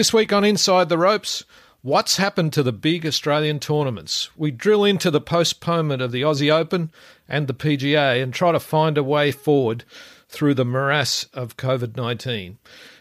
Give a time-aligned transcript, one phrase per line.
[0.00, 1.44] This week on Inside the Ropes,
[1.82, 4.30] what's happened to the big Australian tournaments?
[4.34, 6.90] We drill into the postponement of the Aussie Open
[7.28, 9.84] and the PGA and try to find a way forward
[10.26, 12.56] through the morass of COVID 19.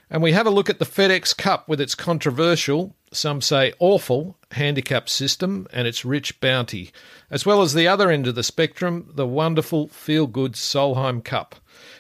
[0.09, 4.36] And we have a look at the FedEx Cup with its controversial, some say awful,
[4.52, 6.92] handicap system and its rich bounty,
[7.31, 11.56] as well as the other end of the spectrum, the wonderful feel good Solheim Cup.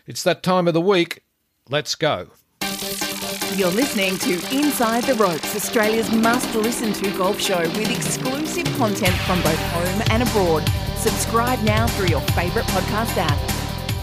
[0.05, 1.23] It's that time of the week.
[1.69, 2.31] Let's go.
[3.55, 9.15] You're listening to Inside the Ropes, Australia's must listen to golf show with exclusive content
[9.25, 10.61] from both home and abroad.
[10.97, 13.37] Subscribe now through your favourite podcast app.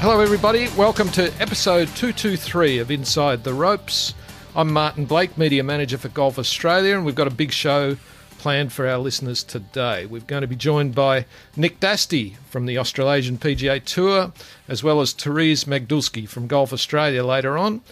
[0.01, 0.69] Hello, everybody.
[0.77, 4.15] Welcome to episode 223 of Inside the Ropes.
[4.57, 7.97] I'm Martin Blake, Media Manager for Golf Australia, and we've got a big show
[8.39, 10.07] planned for our listeners today.
[10.07, 14.33] We're going to be joined by Nick Dastey from the Australasian PGA Tour,
[14.67, 17.83] as well as Therese Magdulski from Golf Australia later on.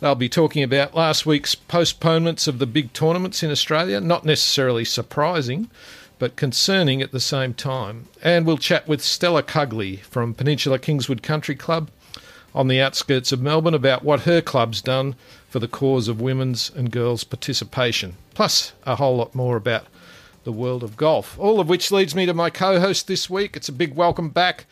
[0.00, 4.84] They'll be talking about last week's postponements of the big tournaments in Australia, not necessarily
[4.84, 5.70] surprising,
[6.20, 8.06] but concerning at the same time.
[8.22, 11.90] And we'll chat with Stella Cugley from Peninsula Kingswood Country Club
[12.54, 15.16] on the outskirts of Melbourne about what her club's done
[15.48, 19.86] for the cause of women's and girls' participation, plus a whole lot more about
[20.44, 21.36] the world of golf.
[21.40, 23.56] All of which leads me to my co host this week.
[23.56, 24.66] It's a big welcome back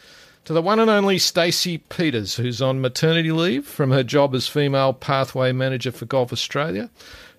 [0.46, 4.46] to the one and only Stacey Peters, who's on maternity leave from her job as
[4.46, 6.88] female pathway manager for Golf Australia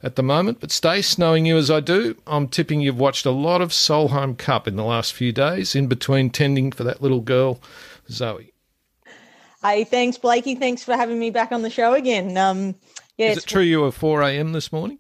[0.04, 0.60] at the moment.
[0.60, 4.38] But Stace, knowing you as I do, I'm tipping you've watched a lot of Solheim
[4.38, 7.62] Cup in the last few days, in between tending for that little girl,
[8.10, 8.52] Zoe.
[9.64, 10.56] Hey, thanks, Blakey.
[10.56, 12.36] Thanks for having me back on the show again.
[12.38, 12.76] Um,
[13.18, 14.52] yeah, Is it true you were 4 a.m.
[14.52, 15.00] this morning?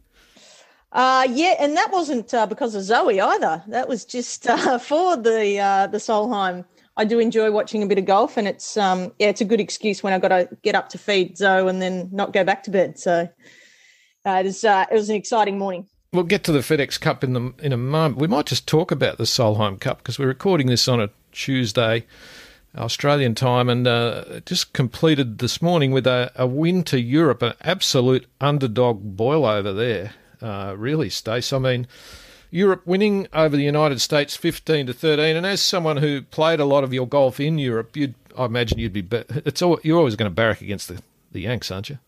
[0.94, 3.62] Uh, yeah, and that wasn't uh, because of Zoe either.
[3.68, 6.64] That was just uh, for the uh, the Solheim
[6.98, 9.62] I do enjoy watching a bit of golf, and it's um yeah, it's a good
[9.62, 12.64] excuse when I've got to get up to feed Zoe and then not go back
[12.64, 13.00] to bed.
[13.00, 13.30] So
[14.26, 15.88] uh, it was uh, it was an exciting morning.
[16.14, 18.20] We'll get to the FedEx Cup in the in a moment.
[18.20, 22.06] We might just talk about the Solheim Cup because we're recording this on a Tuesday.
[22.76, 27.54] Australian time, and uh, just completed this morning with a, a, win to Europe, an
[27.62, 30.14] absolute underdog boil over there.
[30.42, 31.52] Uh, really, Stace.
[31.52, 31.88] I mean,
[32.50, 35.36] Europe winning over the United States 15 to 13.
[35.36, 38.78] And as someone who played a lot of your golf in Europe, you'd I imagine
[38.78, 42.00] you'd be it's all, you're always going to barrack against the the Yanks, aren't you?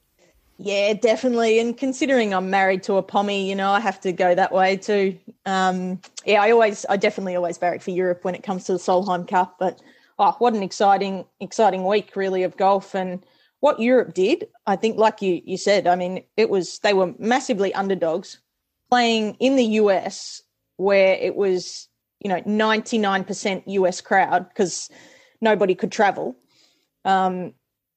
[0.62, 1.60] Yeah, definitely.
[1.60, 4.76] And considering I'm married to a pommy, you know, I have to go that way
[4.76, 5.18] too.
[5.46, 8.78] Um, yeah, I always, I definitely always barrack for Europe when it comes to the
[8.78, 9.56] Solheim Cup.
[9.58, 9.82] But
[10.20, 13.26] oh, what an exciting, exciting week really of golf and
[13.62, 14.48] what Europe did.
[14.68, 18.40] I think, like you you said, I mean, it was they were massively underdogs
[18.90, 20.42] playing in the US
[20.78, 21.88] where it was,
[22.20, 24.90] you know, 99% US crowd because
[25.42, 26.36] nobody could travel.
[27.06, 27.54] Um,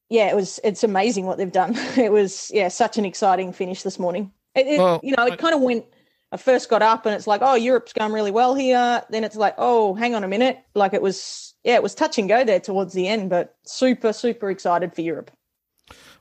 [0.08, 1.76] yeah, it was, it's amazing what they've done.
[1.96, 4.32] It was, yeah, such an exciting finish this morning.
[4.54, 5.86] It, it, well, you know, it kind of went,
[6.30, 9.02] I first got up and it's like, oh, Europe's going really well here.
[9.10, 10.58] Then it's like, oh, hang on a minute.
[10.74, 14.12] Like it was, yeah, it was touch and go there towards the end, but super,
[14.12, 15.30] super excited for Europe.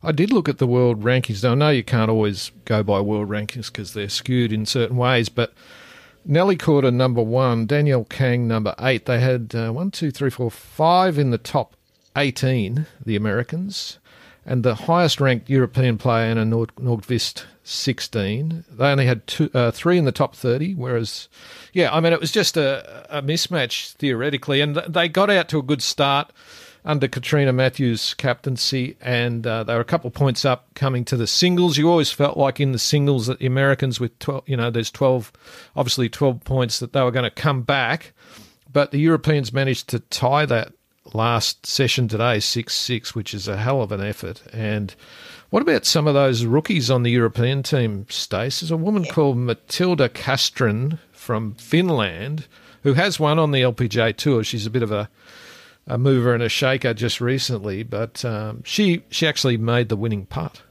[0.04, 1.44] I did look at the world rankings.
[1.44, 4.98] Now, I know you can't always go by world rankings because they're skewed in certain
[4.98, 5.54] ways, but
[6.26, 9.06] Nelly Korda number one, Danielle Kang number eight.
[9.06, 11.76] They had uh, one, two, three, four, five in the top
[12.16, 14.00] 18, the Americans,
[14.46, 18.66] and the highest ranked European player, Anna Nord- Nordqvist, 16.
[18.72, 21.30] They only had two, uh, three in the top 30, whereas,
[21.74, 25.60] yeah, I mean, it was just a, a mismatch theoretically, and they got out to
[25.60, 26.32] a good start
[26.84, 31.18] under Catriona Matthews' captaincy, and uh, they were a couple of points up coming to
[31.18, 31.78] the singles.
[31.78, 34.92] You always felt like in the singles that the Americans with 12, you know, there's
[34.92, 35.32] 12,
[35.76, 38.14] obviously 12 points that they were going to come back,
[38.72, 40.74] but the Europeans managed to tie that
[41.14, 44.42] last session today 6-6, which is a hell of an effort.
[44.54, 44.96] And
[45.50, 48.62] what about some of those rookies on the European team, Stace?
[48.62, 52.48] There's a woman called Matilda Castren from Finland
[52.84, 54.44] who has won on the LPGA Tour.
[54.44, 55.10] She's a bit of a
[55.92, 60.26] a mover and a shaker just recently, but um, she she actually made the winning
[60.26, 60.62] putt.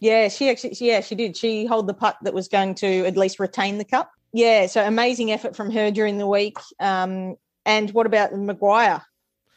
[0.00, 1.36] Yeah, she actually yeah she did.
[1.36, 4.10] She held the putt that was going to at least retain the cup.
[4.32, 6.56] Yeah, so amazing effort from her during the week.
[6.80, 7.36] Um,
[7.66, 9.02] and what about Maguire?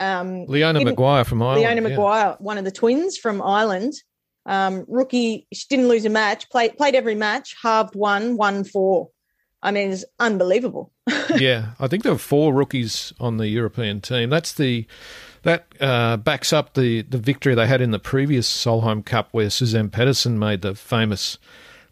[0.02, 1.62] Um, Leona Maguire from Ireland.
[1.62, 2.36] Leona Maguire, yeah.
[2.40, 3.94] one of the twins from Ireland.
[4.46, 6.50] Um, rookie, she didn't lose a match.
[6.50, 7.56] Played played every match.
[7.62, 9.10] Halved one, one four.
[9.63, 10.92] I mean, it's unbelievable.
[11.36, 14.30] yeah, I think there were four rookies on the European team.
[14.30, 14.88] That's the
[15.44, 19.48] that uh, backs up the the victory they had in the previous Solheim Cup, where
[19.48, 21.38] Suzann Pettersen made the famous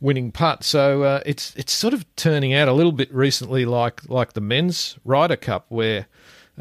[0.01, 0.63] winning putt.
[0.63, 4.41] So uh, it's it's sort of turning out a little bit recently, like like the
[4.41, 6.07] men's Ryder Cup, where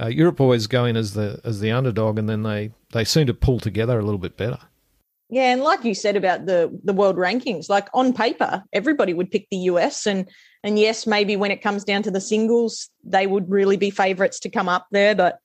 [0.00, 3.26] uh, Europe always go in as the as the underdog, and then they they seem
[3.26, 4.58] to pull together a little bit better.
[5.30, 9.30] Yeah, and like you said about the the world rankings, like on paper, everybody would
[9.30, 10.28] pick the US, and
[10.64, 14.40] and yes, maybe when it comes down to the singles, they would really be favourites
[14.40, 15.14] to come up there.
[15.14, 15.38] But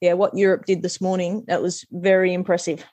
[0.00, 2.84] yeah, what Europe did this morning, that was very impressive.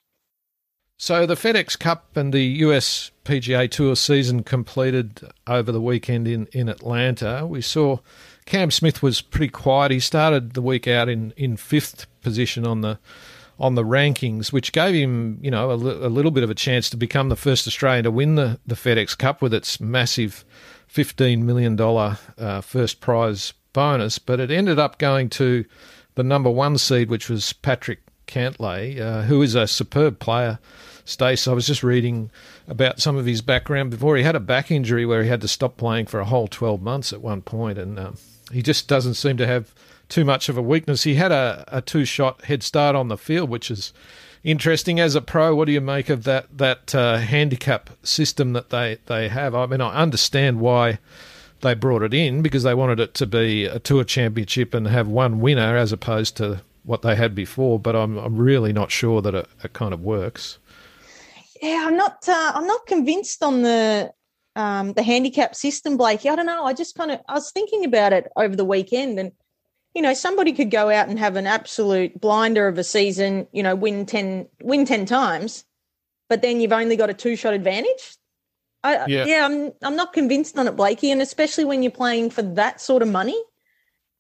[0.98, 6.46] So the FedEx Cup and the US PGA Tour season completed over the weekend in,
[6.54, 7.46] in Atlanta.
[7.46, 7.98] We saw
[8.46, 9.92] Cam Smith was pretty quiet.
[9.92, 13.00] He started the week out in, in fifth position on the
[13.64, 16.90] on the rankings, which gave him, you know, a, a little bit of a chance
[16.90, 20.44] to become the first Australian to win the, the FedEx Cup with its massive
[20.94, 24.20] $15 million uh, first prize bonus.
[24.20, 25.64] But it ended up going to
[26.16, 30.60] the number one seed, which was Patrick Cantlay, uh, who is a superb player.
[31.06, 32.32] Stace, I was just reading
[32.68, 34.18] about some of his background before.
[34.18, 36.82] He had a back injury where he had to stop playing for a whole 12
[36.82, 38.12] months at one point, and uh,
[38.52, 39.74] he just doesn't seem to have
[40.10, 41.04] too much of a weakness.
[41.04, 43.94] He had a, a two shot head start on the field, which is
[44.44, 45.00] interesting.
[45.00, 49.00] As a pro, what do you make of that that uh, handicap system that they,
[49.06, 49.56] they have?
[49.56, 51.00] I mean, I understand why
[51.62, 55.08] they brought it in because they wanted it to be a tour championship and have
[55.08, 57.80] one winner as opposed to what they had before.
[57.80, 60.60] But I'm I'm really not sure that it, it kind of works.
[61.62, 62.28] Yeah, I'm not.
[62.28, 64.14] Uh, I'm not convinced on the
[64.56, 66.30] um, the handicap system, Blakey.
[66.30, 66.66] I don't know.
[66.66, 69.32] I just kind of I was thinking about it over the weekend, and
[69.94, 73.62] you know, somebody could go out and have an absolute blinder of a season, you
[73.62, 75.66] know, win 10, win 10 times,
[76.30, 78.18] but then you've only got a two shot advantage.
[78.84, 79.26] I, yeah.
[79.26, 82.82] yeah, I'm I'm not convinced on it, Blakey, and especially when you're playing for that
[82.82, 83.42] sort of money.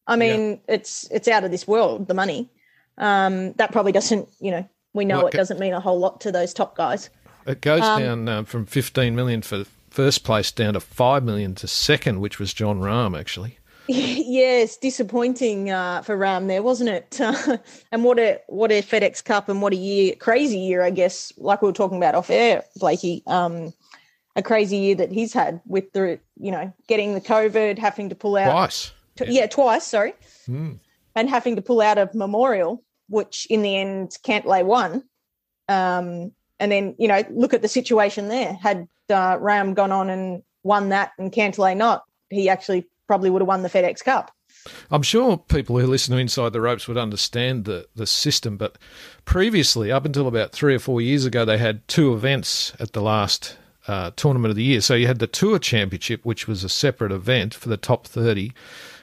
[0.07, 0.75] I mean, yeah.
[0.75, 2.49] it's it's out of this world, the money.
[2.97, 6.21] Um, that probably doesn't, you know, we know well, it doesn't mean a whole lot
[6.21, 7.09] to those top guys.
[7.45, 11.55] It goes um, down uh, from 15 million for first place down to 5 million
[11.55, 13.57] to second, which was Jon Rahm, actually.
[13.87, 17.19] Yes, disappointing uh, for Rahm there, wasn't it?
[17.19, 17.57] Uh,
[17.91, 21.33] and what a what a FedEx Cup and what a year, crazy year, I guess.
[21.37, 23.73] Like we were talking about off air, Blakey, um,
[24.35, 28.15] a crazy year that he's had with the you know getting the COVID, having to
[28.15, 28.91] pull out twice.
[29.17, 29.41] To, yeah.
[29.41, 29.47] yeah.
[29.47, 29.85] twice.
[29.85, 30.13] Sorry,
[30.47, 30.79] mm.
[31.15, 35.03] and having to pull out of Memorial, which in the end Cantlay won.
[35.67, 38.53] Um, and then you know look at the situation there.
[38.53, 43.41] Had uh, Rahm gone on and won that and Cantlay not, he actually probably would
[43.41, 44.31] have won the FedEx Cup.
[44.89, 48.77] I'm sure people who listen to Inside the Ropes would understand the, the system, but
[49.25, 53.01] previously, up until about three or four years ago, they had two events at the
[53.01, 53.57] last
[53.87, 54.81] uh, tournament of the year.
[54.81, 58.53] So you had the Tour Championship, which was a separate event for the top 30,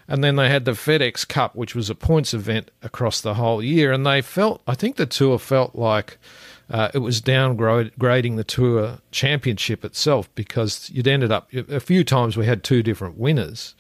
[0.09, 3.63] and then they had the FedEx Cup, which was a points event across the whole
[3.63, 3.93] year.
[3.93, 6.19] And they felt, I think the Tour felt like
[6.71, 12.37] uh, it was downgrading the Tour Championship itself because you'd ended up a few times
[12.37, 13.75] we had two different winners.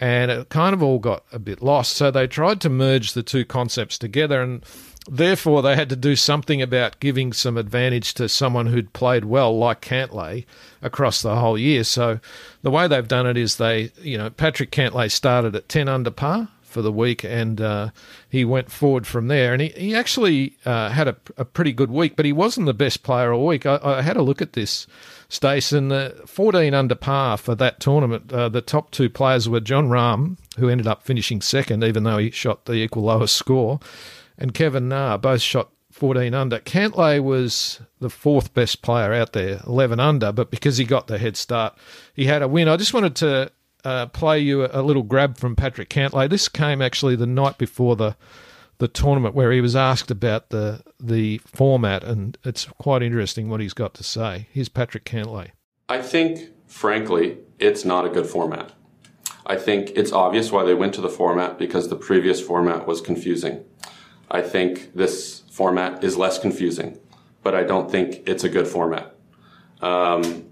[0.00, 1.96] And it kind of all got a bit lost.
[1.96, 4.64] So they tried to merge the two concepts together, and
[5.10, 9.58] therefore they had to do something about giving some advantage to someone who'd played well,
[9.58, 10.44] like Cantlay,
[10.80, 11.82] across the whole year.
[11.82, 12.20] So
[12.62, 16.12] the way they've done it is they, you know, Patrick Cantlay started at 10 under
[16.12, 16.46] par
[16.78, 17.90] for the week, and uh,
[18.28, 19.52] he went forward from there.
[19.52, 22.72] And he, he actually uh, had a, a, pretty good week, but he wasn't the
[22.72, 23.66] best player all week.
[23.66, 24.86] I, I had a look at this,
[25.28, 28.32] Stace, and the 14 under par for that tournament.
[28.32, 32.18] Uh, the top two players were Jon Rahm, who ended up finishing second, even though
[32.18, 33.80] he shot the equal lowest score,
[34.38, 36.60] and Kevin Na, both shot 14 under.
[36.60, 41.18] Cantlay was the fourth best player out there, 11 under, but because he got the
[41.18, 41.76] head start,
[42.14, 42.68] he had a win.
[42.68, 43.50] I just wanted to
[43.88, 46.28] uh, play you a, a, little grab from Patrick Cantlay.
[46.28, 48.16] This came actually the night before the
[48.76, 53.60] the tournament, where he was asked about the the format, and it's quite interesting what
[53.60, 54.46] he's got to say.
[54.52, 55.50] Here's Patrick Cantlay.
[55.88, 58.72] I think, frankly, it's not a good format.
[59.46, 63.00] I think it's obvious why they went to the format because the previous format was
[63.00, 63.64] confusing.
[64.30, 66.98] I think this format is less confusing,
[67.42, 69.14] but I don't think it's a good format.
[69.80, 70.47] Um,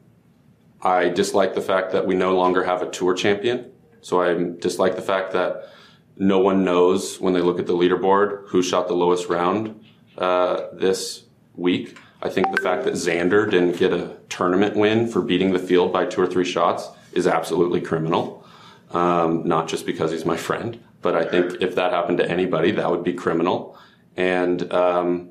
[0.83, 3.73] I dislike the fact that we no longer have a tour champion.
[4.01, 5.69] So I dislike the fact that
[6.17, 9.85] no one knows when they look at the leaderboard who shot the lowest round
[10.17, 11.99] uh, this week.
[12.23, 15.93] I think the fact that Xander didn't get a tournament win for beating the field
[15.93, 18.47] by two or three shots is absolutely criminal.
[18.93, 22.71] Um, not just because he's my friend, but I think if that happened to anybody,
[22.73, 23.77] that would be criminal.
[24.17, 25.31] And um,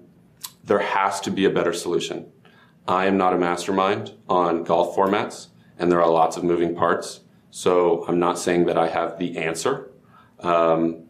[0.64, 2.32] there has to be a better solution.
[2.88, 5.48] I am not a mastermind on golf formats,
[5.80, 7.22] and there are lots of moving parts.
[7.50, 9.92] So I'm not saying that I have the answer.
[10.40, 11.06] Um,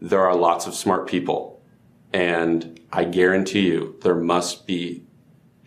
[0.00, 1.62] there are lots of smart people,
[2.12, 5.04] and I guarantee you there must be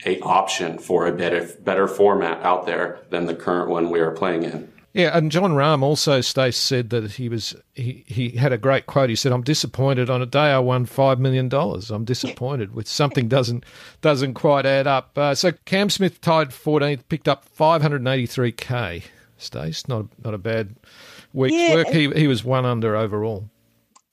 [0.05, 4.11] a option for a better better format out there than the current one we are
[4.11, 4.71] playing in.
[4.99, 8.85] Yeah, and Jon Rahm also Stace said that he was he, he had a great
[8.85, 9.09] quote.
[9.09, 11.89] He said, "I'm disappointed on a day I won five million dollars.
[11.91, 13.65] I'm disappointed with something doesn't
[14.01, 19.03] doesn't quite add up." Uh, so Cam Smith tied 14th, picked up 583k.
[19.37, 20.75] Stace, not not a bad
[21.33, 21.75] week's Yeah.
[21.75, 21.87] work.
[21.87, 23.49] He he was one under overall.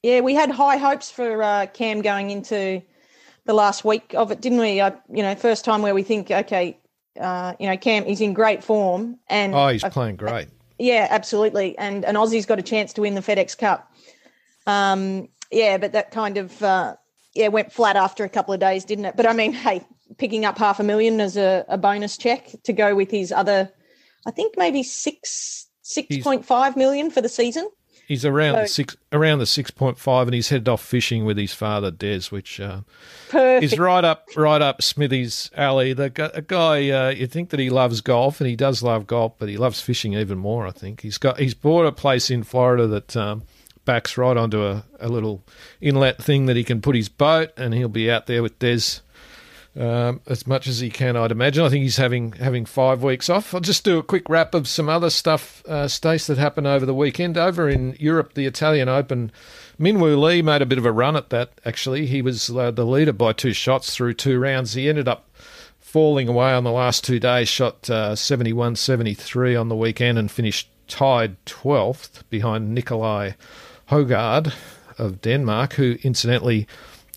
[0.02, 2.80] Yeah, we had high hopes for uh, Cam going into
[3.44, 4.80] the last week of it, didn't we?
[4.80, 6.78] Uh, you know, first time where we think, okay,
[7.20, 10.46] uh, you know, Cam is in great form, and Oh, he's I- playing great.
[10.78, 13.92] Yeah, absolutely, and and Aussie's got a chance to win the FedEx Cup.
[14.66, 16.96] Um, yeah, but that kind of uh,
[17.34, 19.16] yeah went flat after a couple of days, didn't it?
[19.16, 19.82] But I mean, hey,
[20.18, 23.70] picking up half a million as a, a bonus check to go with his other,
[24.26, 27.68] I think maybe six six point five million for the season.
[28.06, 31.36] He's around the six around the six point five, and he's headed off fishing with
[31.36, 32.82] his father Des, which uh,
[33.34, 35.92] is right up right up Smithy's alley.
[35.92, 39.34] The a guy uh, you think that he loves golf, and he does love golf,
[39.38, 40.68] but he loves fishing even more.
[40.68, 43.42] I think he's got he's bought a place in Florida that um,
[43.84, 45.42] backs right onto a, a little
[45.80, 49.00] inlet thing that he can put his boat, and he'll be out there with Des.
[49.78, 51.62] Um, as much as he can, I'd imagine.
[51.62, 53.52] I think he's having having five weeks off.
[53.52, 56.86] I'll just do a quick wrap of some other stuff, uh, Stace, that happened over
[56.86, 57.36] the weekend.
[57.36, 59.30] Over in Europe, the Italian Open,
[59.78, 61.50] Min Woo Lee made a bit of a run at that.
[61.66, 64.72] Actually, he was uh, the leader by two shots through two rounds.
[64.72, 65.28] He ended up
[65.78, 67.48] falling away on the last two days.
[67.48, 73.34] Shot uh, 71 73 on the weekend and finished tied 12th behind Nicolai
[73.90, 74.54] Højgaard
[74.98, 76.66] of Denmark, who incidentally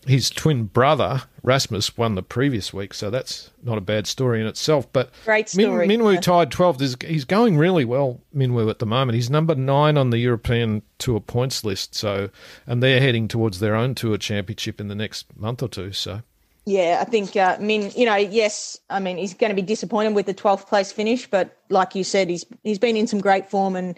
[0.08, 4.48] his twin brother Rasmus won the previous week, so that's not a bad story in
[4.48, 4.92] itself.
[4.92, 6.20] But Great Min- Minwoo yeah.
[6.20, 7.04] tied 12th.
[7.04, 9.16] He's, going really well, Min Woo, at the moment.
[9.16, 11.96] He's number nine on the European Tour points list.
[11.96, 12.30] So,
[12.68, 15.92] and they're heading towards their own Tour Championship in the next month or two.
[15.92, 16.22] So,
[16.66, 17.92] Yeah, I think uh, Min.
[17.96, 21.28] You know, yes, I mean he's going to be disappointed with the twelfth place finish,
[21.30, 23.98] but like you said, he's he's been in some great form, and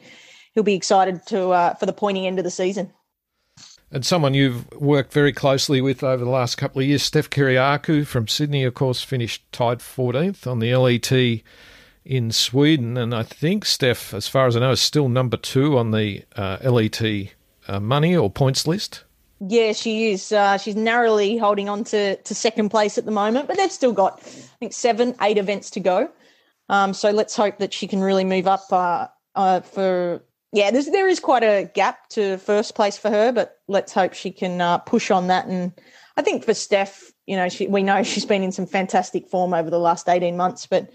[0.53, 2.91] he'll be excited to uh, for the pointy end of the season.
[3.91, 8.07] And someone you've worked very closely with over the last couple of years, Steph Kyriacou
[8.07, 11.43] from Sydney, of course, finished tied 14th on the LET
[12.05, 15.77] in Sweden, and I think Steph, as far as I know, is still number two
[15.77, 17.01] on the uh, LET
[17.67, 19.03] uh, money or points list.
[19.39, 20.31] Yeah, she is.
[20.31, 23.93] Uh, she's narrowly holding on to, to second place at the moment, but they've still
[23.93, 26.10] got, I think, seven, eight events to go.
[26.69, 30.24] Um, so let's hope that she can really move up uh, uh, for.
[30.53, 34.60] Yeah, there's, quite a gap to first place for her, but let's hope she can
[34.60, 35.46] uh, push on that.
[35.46, 35.72] And
[36.17, 39.53] I think for Steph, you know, she, we know she's been in some fantastic form
[39.53, 40.89] over the last 18 months, but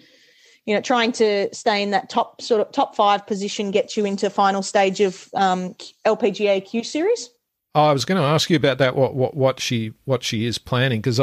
[0.67, 4.05] you know, trying to stay in that top sort of top five position gets you
[4.05, 7.31] into final stage of um, LPGA Q series.
[7.77, 8.97] Oh, I was going to ask you about that.
[8.97, 11.21] What what what she what she is planning because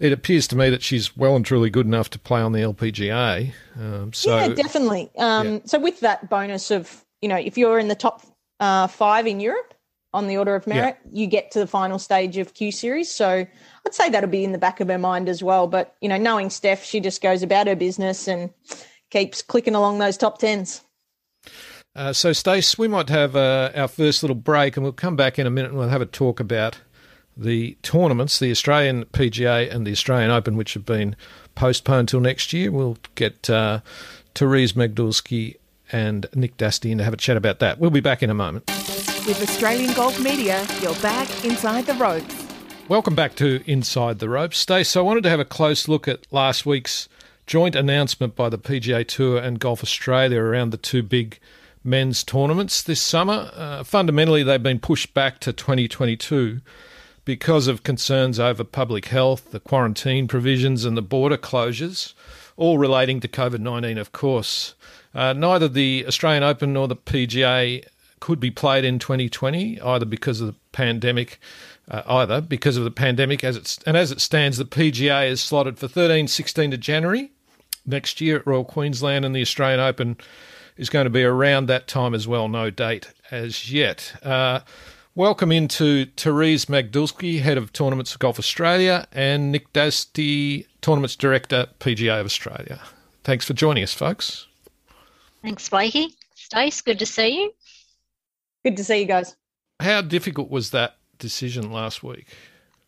[0.00, 2.60] it appears to me that she's well and truly good enough to play on the
[2.60, 3.52] LPGA.
[3.78, 5.10] Um, so yeah, definitely.
[5.16, 5.58] Um, yeah.
[5.66, 8.22] So with that bonus of you know, if you're in the top
[8.60, 9.74] uh, five in Europe
[10.12, 13.10] on the order of merit, you get to the final stage of Q series.
[13.10, 13.46] So
[13.86, 15.66] I'd say that'll be in the back of her mind as well.
[15.66, 18.50] But you know, knowing Steph, she just goes about her business and
[19.10, 20.82] keeps clicking along those top tens.
[21.96, 25.38] Uh, so, Stace, we might have uh, our first little break, and we'll come back
[25.38, 26.78] in a minute and we'll have a talk about
[27.36, 31.16] the tournaments, the Australian PGA and the Australian Open, which have been
[31.54, 32.70] postponed till next year.
[32.70, 33.80] We'll get uh,
[34.34, 35.56] Therese Magdulski
[35.92, 37.78] and Nick Dastey in to have a chat about that.
[37.78, 38.66] We'll be back in a moment.
[39.26, 42.46] With Australian Golf Media, you're back inside the ropes.
[42.88, 44.58] Welcome back to Inside the Ropes.
[44.58, 47.08] Stace, I wanted to have a close look at last week's
[47.46, 51.38] joint announcement by the PGA Tour and Golf Australia around the two big
[51.84, 53.50] men's tournaments this summer.
[53.54, 56.60] Uh, fundamentally, they've been pushed back to 2022
[57.24, 62.12] because of concerns over public health, the quarantine provisions, and the border closures,
[62.56, 64.74] all relating to COVID 19, of course.
[65.14, 67.84] Uh, neither the Australian Open nor the PGA
[68.20, 71.40] could be played in 2020, either because of the pandemic.
[71.90, 75.40] Uh, either because of the pandemic, as it's and as it stands, the PGA is
[75.40, 77.32] slotted for 13, 16 to January
[77.84, 80.16] next year at Royal Queensland, and the Australian Open
[80.76, 82.48] is going to be around that time as well.
[82.48, 84.14] No date as yet.
[84.22, 84.60] Uh,
[85.14, 91.66] welcome into Therese Magdulski, head of tournaments for Golf Australia, and Nick Dastey, tournaments director,
[91.80, 92.80] PGA of Australia.
[93.24, 94.46] Thanks for joining us, folks.
[95.42, 96.14] Thanks, Blakey.
[96.34, 97.52] Stace, good to see you.
[98.64, 99.36] Good to see you guys.
[99.80, 102.26] How difficult was that decision last week?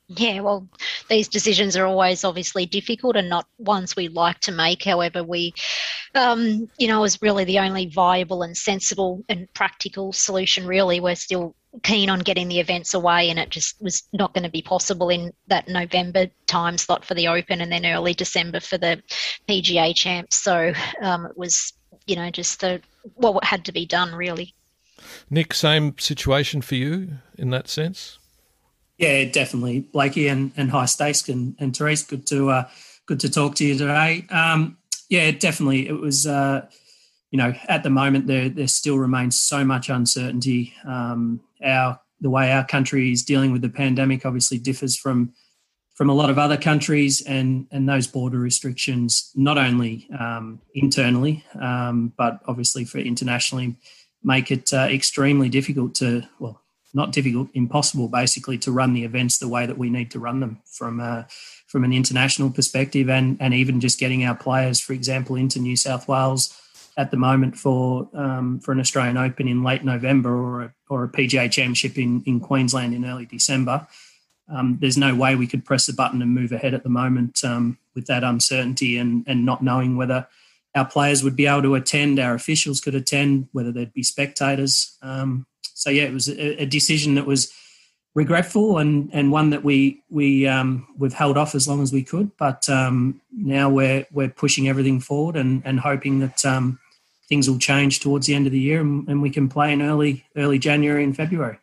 [0.08, 0.68] Yeah, well,
[1.08, 4.84] these decisions are always obviously difficult and not ones we like to make.
[4.84, 5.54] However, we,
[6.14, 10.66] um, you know, is really the only viable and sensible and practical solution.
[10.66, 14.44] Really, we're still keen on getting the events away, and it just was not going
[14.44, 18.60] to be possible in that November time slot for the Open, and then early December
[18.60, 19.02] for the
[19.48, 20.36] PGA Champs.
[20.36, 21.72] So um, it was
[22.06, 22.80] you know, just the
[23.14, 24.54] what had to be done really.
[25.30, 28.18] Nick, same situation for you in that sense.
[28.98, 32.04] Yeah, definitely, Blakey and, and hi, Stace and, and Therese.
[32.04, 32.68] Good to uh,
[33.06, 34.26] good to talk to you today.
[34.30, 34.76] Um,
[35.08, 35.88] yeah, definitely.
[35.88, 36.66] It was, uh,
[37.30, 40.74] you know, at the moment there there still remains so much uncertainty.
[40.86, 45.32] Um, our the way our country is dealing with the pandemic obviously differs from
[45.94, 51.44] from a lot of other countries, and and those border restrictions not only um, internally,
[51.60, 53.76] um, but obviously for internationally,
[54.22, 56.62] make it uh, extremely difficult to well,
[56.94, 60.40] not difficult, impossible, basically, to run the events the way that we need to run
[60.40, 61.24] them from uh,
[61.66, 65.76] from an international perspective, and and even just getting our players, for example, into New
[65.76, 66.58] South Wales
[66.96, 71.04] at the moment for um, for an Australian Open in late November or a, or
[71.04, 73.86] a PGA Championship in in Queensland in early December
[74.52, 77.42] um, there's no way we could press a button and move ahead at the moment
[77.42, 80.26] um, with that uncertainty and, and not knowing whether
[80.74, 84.96] our players would be able to attend, our officials could attend, whether there'd be spectators.
[85.02, 87.52] Um, so yeah, it was a, a, decision that was
[88.14, 92.02] regretful and, and one that we we um, we've held off as long as we
[92.02, 92.30] could.
[92.36, 96.78] But um, now we're we're pushing everything forward and, and hoping that um,
[97.28, 99.82] things will change towards the end of the year and, and we can play in
[99.82, 101.58] early early January and February.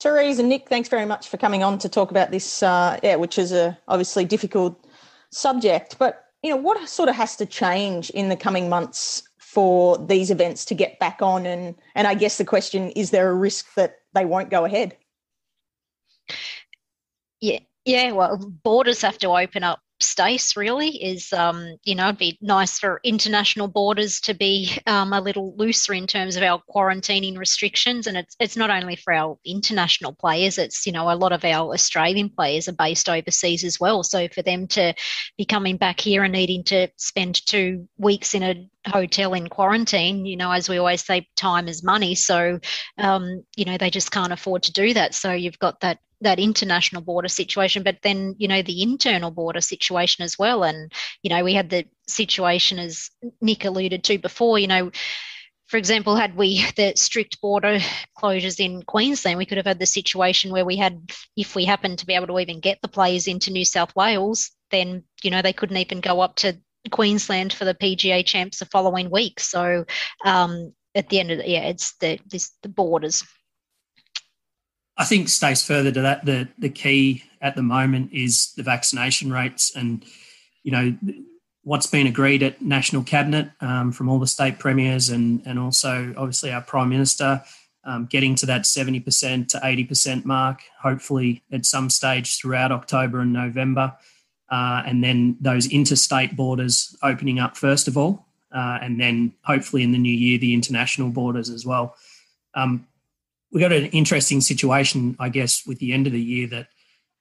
[0.00, 3.16] Therese and Nick, thanks very much for coming on to talk about this, uh, yeah,
[3.16, 4.86] which is a obviously difficult
[5.30, 5.98] subject.
[5.98, 10.30] But you know, what sort of has to change in the coming months for these
[10.30, 11.46] events to get back on?
[11.46, 14.96] And and I guess the question is: there a risk that they won't go ahead?
[17.40, 18.12] Yeah, yeah.
[18.12, 22.78] Well, borders have to open up Stace really is, um, you know, it'd be nice
[22.78, 28.06] for international borders to be um, a little looser in terms of our quarantining restrictions.
[28.06, 31.44] And it's, it's not only for our international players, it's, you know, a lot of
[31.44, 34.02] our Australian players are based overseas as well.
[34.02, 34.94] So for them to
[35.36, 40.26] be coming back here and needing to spend two weeks in a hotel in quarantine,
[40.26, 42.14] you know, as we always say, time is money.
[42.14, 42.60] So,
[42.98, 45.14] um, you know, they just can't afford to do that.
[45.14, 49.60] So you've got that that international border situation, but then you know the internal border
[49.60, 50.64] situation as well.
[50.64, 53.10] And you know we had the situation as
[53.40, 54.58] Nick alluded to before.
[54.58, 54.90] You know,
[55.68, 57.78] for example, had we the strict border
[58.20, 61.98] closures in Queensland, we could have had the situation where we had, if we happened
[61.98, 65.42] to be able to even get the players into New South Wales, then you know
[65.42, 66.58] they couldn't even go up to
[66.90, 69.40] Queensland for the PGA Champs the following week.
[69.40, 69.84] So
[70.24, 73.24] um, at the end of the yeah, it's the this the borders.
[74.98, 76.24] I think stays further to that.
[76.24, 80.04] The the key at the moment is the vaccination rates, and
[80.64, 80.96] you know
[81.62, 86.12] what's been agreed at national cabinet um, from all the state premiers, and and also
[86.16, 87.42] obviously our prime minister.
[87.84, 93.32] Um, getting to that 70% to 80% mark, hopefully at some stage throughout October and
[93.32, 93.96] November.
[94.50, 99.82] Uh, and then those interstate borders opening up first of all, uh, and then hopefully
[99.82, 101.96] in the new year, the international borders as well.
[102.54, 102.86] Um,
[103.52, 106.68] we got an interesting situation, I guess, with the end of the year that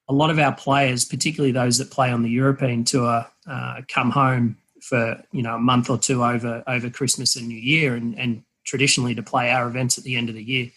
[0.09, 4.11] a lot of our players, particularly those that play on the European tour, uh, come
[4.11, 8.17] home for you know a month or two over over Christmas and New Year, and,
[8.17, 10.69] and traditionally to play our events at the end of the year.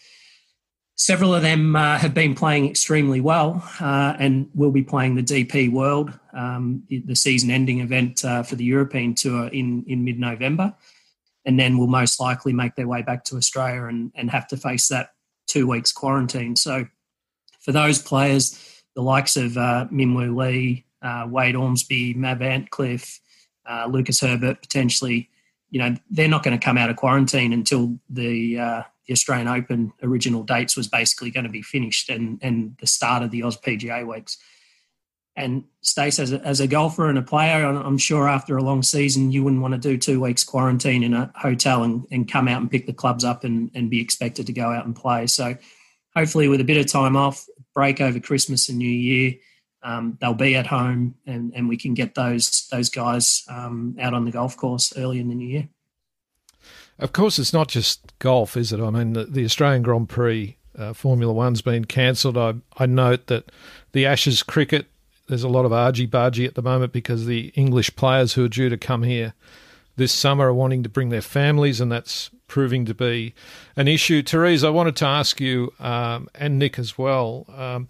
[0.95, 5.23] Several of them uh, have been playing extremely well uh, and will be playing the
[5.23, 10.73] DP World, um, the, the season-ending event uh, for the European Tour in in mid-November,
[11.45, 14.57] and then will most likely make their way back to Australia and, and have to
[14.57, 15.11] face that
[15.51, 16.55] two weeks quarantine.
[16.55, 16.87] So
[17.59, 23.19] for those players, the likes of uh, Min Woo Lee, uh, Wade Ormsby, Mav Antcliff,
[23.69, 25.29] uh, Lucas Herbert, potentially,
[25.69, 29.47] you know, they're not going to come out of quarantine until the uh, the Australian
[29.47, 33.43] Open original dates was basically going to be finished and and the start of the
[33.43, 34.37] Oz PGA weeks.
[35.35, 38.83] And Stace, as a, as a golfer and a player, I'm sure after a long
[38.83, 42.49] season, you wouldn't want to do two weeks quarantine in a hotel and, and come
[42.49, 45.27] out and pick the clubs up and, and be expected to go out and play.
[45.27, 45.55] So
[46.15, 49.35] hopefully, with a bit of time off, break over Christmas and New Year,
[49.83, 54.13] um, they'll be at home and, and we can get those those guys um, out
[54.13, 55.69] on the golf course early in the new year.
[56.99, 58.79] Of course, it's not just golf, is it?
[58.79, 62.37] I mean, the, the Australian Grand Prix uh, Formula One's been cancelled.
[62.37, 63.51] I, I note that
[63.93, 64.87] the Ashes cricket
[65.31, 68.49] there's a lot of argy bargy at the moment because the English players who are
[68.49, 69.33] due to come here
[69.95, 73.33] this summer are wanting to bring their families, and that's proving to be
[73.77, 74.21] an issue.
[74.21, 77.87] Therese, I wanted to ask you um, and Nick as well um,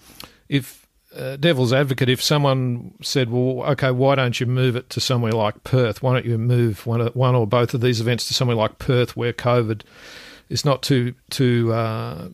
[0.50, 5.00] if uh, devil's advocate, if someone said, "Well, okay, why don't you move it to
[5.00, 6.04] somewhere like Perth?
[6.04, 9.18] Why don't you move one, one or both of these events to somewhere like Perth,
[9.18, 9.82] where COVID
[10.50, 12.30] is not too too uh,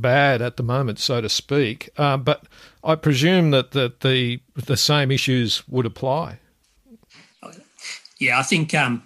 [0.00, 1.90] bad at the moment, so to speak.
[1.96, 2.44] Uh, but
[2.82, 6.38] I presume that, that the the same issues would apply.
[8.18, 9.02] Yeah, I think um,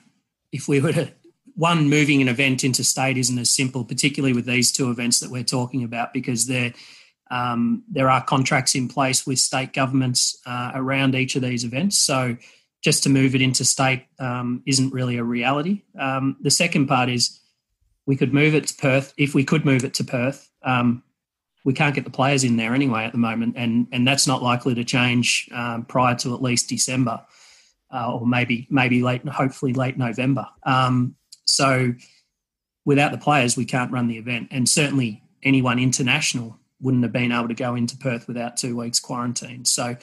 [0.50, 1.12] if we were to
[1.54, 5.30] one moving an event into state isn't as simple, particularly with these two events that
[5.30, 6.74] we're talking about, because there
[7.30, 11.98] um, there are contracts in place with state governments uh, around each of these events.
[11.98, 12.36] So
[12.82, 15.82] just to move it into state um, isn't really a reality.
[15.98, 17.40] Um, the second part is
[18.06, 20.50] we could move it to Perth if we could move it to Perth.
[20.64, 21.02] Um,
[21.64, 24.42] we can't get the players in there anyway at the moment, and and that's not
[24.42, 27.22] likely to change um, prior to at least December,
[27.92, 30.46] uh, or maybe maybe late, hopefully late November.
[30.64, 31.94] Um, so
[32.84, 37.32] without the players, we can't run the event, and certainly anyone international wouldn't have been
[37.32, 39.64] able to go into Perth without two weeks quarantine.
[39.64, 39.96] So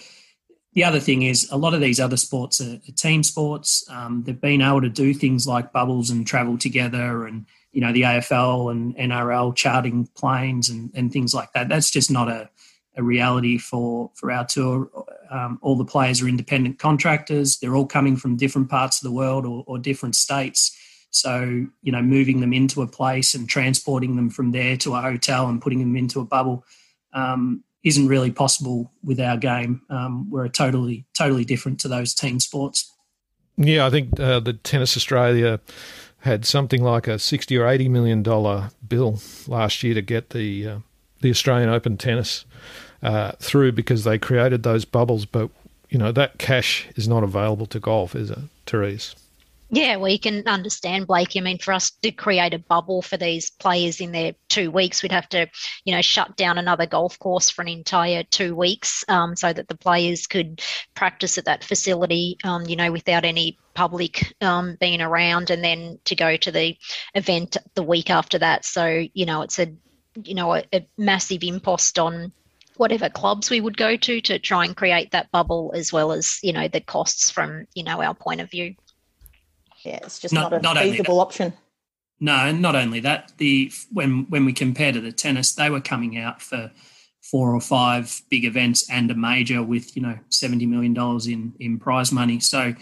[0.74, 3.86] the other thing is a lot of these other sports are, are team sports.
[3.90, 7.94] Um, they've been able to do things like bubbles and travel together and you know
[7.94, 11.70] the AFL and NRL charting planes and, and things like that.
[11.70, 12.50] That's just not a,
[12.96, 14.90] a reality for for our tour.
[15.30, 17.58] Um, all the players are independent contractors.
[17.58, 20.78] They're all coming from different parts of the world or, or different states.
[21.12, 25.02] So you know, moving them into a place and transporting them from there to a
[25.02, 26.66] hotel and putting them into a bubble
[27.14, 29.82] um, isn't really possible with our game.
[29.90, 32.92] Um, we're totally totally different to those team sports.
[33.58, 35.60] Yeah, I think uh, the Tennis Australia
[36.22, 40.68] had something like a sixty or eighty million dollar bill last year to get the
[40.68, 40.78] uh,
[41.22, 42.46] the Australian Open tennis
[43.04, 45.26] uh, through because they created those bubbles.
[45.26, 45.50] But
[45.90, 49.16] you know that cash is not available to golf, is it, Therese?
[49.74, 51.32] Yeah, well, you can understand, Blake.
[51.38, 55.02] I mean, for us to create a bubble for these players in their two weeks,
[55.02, 55.48] we'd have to,
[55.86, 59.70] you know, shut down another golf course for an entire two weeks um, so that
[59.70, 60.62] the players could
[60.94, 65.98] practice at that facility, um, you know, without any public um, being around, and then
[66.04, 66.76] to go to the
[67.16, 68.66] event the week after that.
[68.66, 69.74] So, you know, it's a,
[70.22, 72.34] you know, a, a massive impost on
[72.76, 76.40] whatever clubs we would go to to try and create that bubble as well as
[76.42, 78.74] you know the costs from you know our point of view
[79.84, 81.54] yeah, it's just not, not a not feasible option.
[82.20, 85.82] No, and not only that, the when when we compare to the tennis, they were
[85.82, 86.72] coming out for
[87.22, 91.54] four or five big events and a major with you know seventy million dollars in
[91.60, 92.40] in prize money.
[92.40, 92.76] So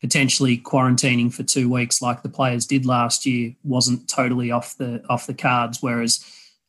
[0.00, 5.04] potentially quarantining for two weeks, like the players did last year, wasn't totally off the
[5.08, 5.78] off the cards.
[5.80, 6.24] Whereas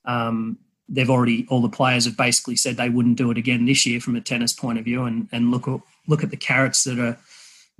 [0.06, 3.86] um, they've already all the players have basically said they wouldn't do it again this
[3.86, 6.84] year from a tennis point of view, and and look at look at the carrots
[6.84, 7.18] that are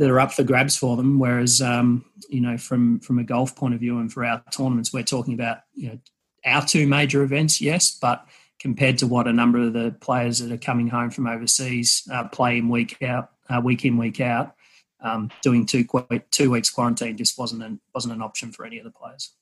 [0.02, 1.20] that are up for grabs for them.
[1.20, 4.92] Whereas, um, you know, from from a golf point of view and for our tournaments,
[4.92, 6.00] we're talking about you know
[6.44, 8.26] our two major events, yes, but
[8.60, 12.28] compared to what a number of the players that are coming home from overseas uh,
[12.30, 14.56] play in week out, uh, week in, week out,
[15.02, 15.86] um, doing two
[16.32, 19.36] two weeks quarantine just wasn't an, wasn't an option for any of the players.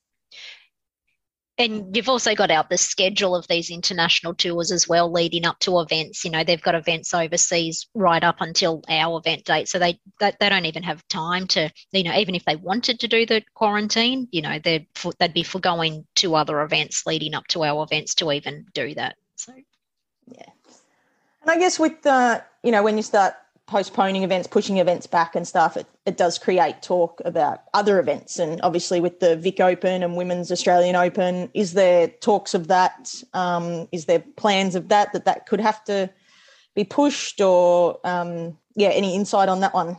[1.59, 5.59] And you've also got out the schedule of these international tours as well, leading up
[5.59, 6.23] to events.
[6.23, 10.31] You know, they've got events overseas right up until our event date, so they they,
[10.39, 13.43] they don't even have time to, you know, even if they wanted to do the
[13.55, 14.87] quarantine, you know, they'd
[15.19, 19.17] they'd be foregoing two other events leading up to our events to even do that.
[19.35, 19.53] So,
[20.27, 20.49] yeah,
[21.41, 23.33] and I guess with the, you know, when you start
[23.69, 28.39] postponing events, pushing events back and stuff, it, it does create talk about other events.
[28.39, 33.13] And obviously, with the Vic Open and Women's Australian Open, is there talks of that?
[33.33, 36.09] Um, is there plans of that that that could have to
[36.75, 39.97] be pushed, or um, yeah, any insight on that one?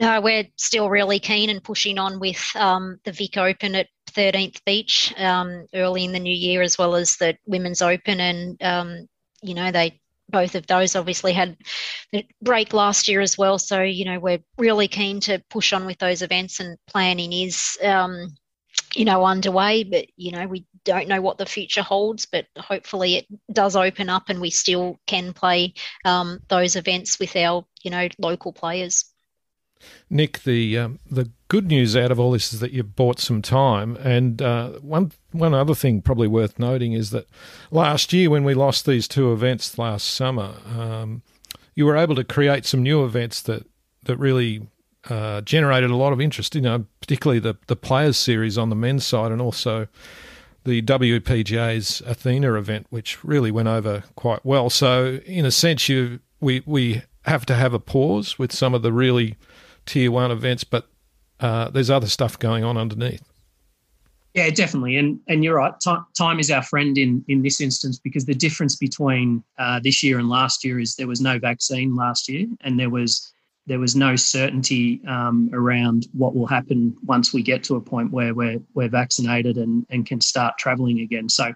[0.00, 4.64] No, we're still really keen and pushing on with um, the Vic Open at 13th
[4.64, 9.08] Beach um, early in the new year, as well as the Women's Open, and um,
[9.42, 10.00] you know they
[10.32, 11.56] both of those obviously had
[12.10, 13.58] the break last year as well.
[13.58, 17.78] So, you know, we're really keen to push on with those events and planning is,
[17.84, 18.34] um,
[18.94, 23.16] you know, underway, but, you know, we don't know what the future holds, but hopefully
[23.16, 27.90] it does open up and we still can play um, those events with our, you
[27.90, 29.11] know, local players.
[30.10, 33.42] Nick, the um, the good news out of all this is that you've bought some
[33.42, 37.26] time, and uh, one one other thing probably worth noting is that
[37.70, 41.22] last year when we lost these two events last summer, um,
[41.74, 43.66] you were able to create some new events that
[44.04, 44.66] that really
[45.08, 46.54] uh, generated a lot of interest.
[46.54, 49.88] You know, particularly the the Players Series on the men's side, and also
[50.64, 54.70] the WPGA's Athena event, which really went over quite well.
[54.70, 58.82] So, in a sense, you we we have to have a pause with some of
[58.82, 59.36] the really
[59.86, 60.88] tier one events, but
[61.40, 63.22] uh, there's other stuff going on underneath.
[64.34, 65.78] Yeah, definitely, and and you're right.
[65.78, 70.02] Time, time is our friend in in this instance because the difference between uh, this
[70.02, 73.30] year and last year is there was no vaccine last year, and there was
[73.66, 78.10] there was no certainty um, around what will happen once we get to a point
[78.10, 81.28] where we're we're vaccinated and and can start travelling again.
[81.28, 81.52] So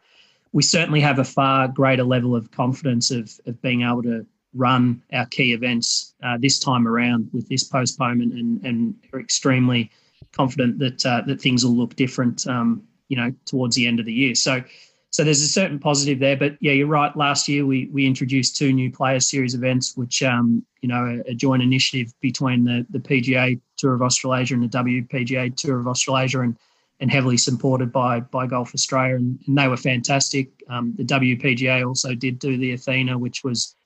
[0.52, 5.02] we certainly have a far greater level of confidence of of being able to run
[5.12, 9.90] our key events uh, this time around with this postponement and, and are extremely
[10.32, 14.06] confident that uh, that things will look different, um, you know, towards the end of
[14.06, 14.34] the year.
[14.34, 14.62] So,
[15.10, 16.36] so there's a certain positive there.
[16.36, 17.16] But yeah, you're right.
[17.16, 21.30] Last year we we introduced two new player series events, which um, you know, a,
[21.30, 25.86] a joint initiative between the the PGA Tour of Australasia and the WPGA Tour of
[25.86, 26.56] Australasia, and
[27.00, 30.50] and heavily supported by by Golf Australia, and, and they were fantastic.
[30.68, 33.76] Um, the WPGA also did do the Athena, which was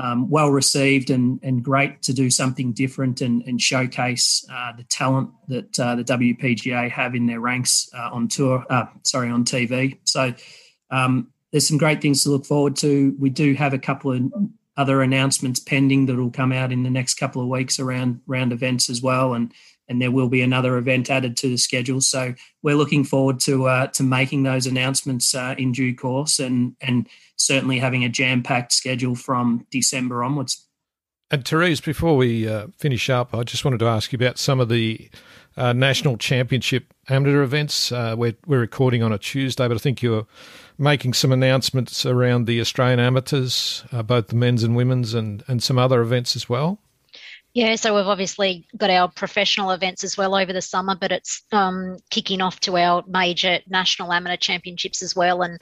[0.00, 4.84] um, well received and and great to do something different and, and showcase uh, the
[4.84, 8.64] talent that uh, the WPGA have in their ranks uh, on tour.
[8.70, 9.98] Uh, sorry, on TV.
[10.04, 10.32] So
[10.90, 13.14] um, there's some great things to look forward to.
[13.18, 14.32] We do have a couple of
[14.78, 18.52] other announcements pending that will come out in the next couple of weeks around round
[18.52, 19.52] events as well, and
[19.86, 22.00] and there will be another event added to the schedule.
[22.00, 22.32] So
[22.62, 27.06] we're looking forward to uh, to making those announcements uh, in due course, and and
[27.40, 30.66] certainly having a jam packed schedule from December onwards.
[31.30, 34.58] And Therese, before we uh, finish up, I just wanted to ask you about some
[34.58, 35.08] of the
[35.56, 37.92] uh, national championship amateur events.
[37.92, 40.26] Uh, we're, we're recording on a Tuesday, but I think you're
[40.76, 45.62] making some announcements around the Australian amateurs, uh, both the men's and women's, and, and
[45.62, 46.80] some other events as well.
[47.52, 51.42] Yeah, so we've obviously got our professional events as well over the summer, but it's
[51.50, 55.42] um, kicking off to our major national amateur championships as well.
[55.42, 55.60] And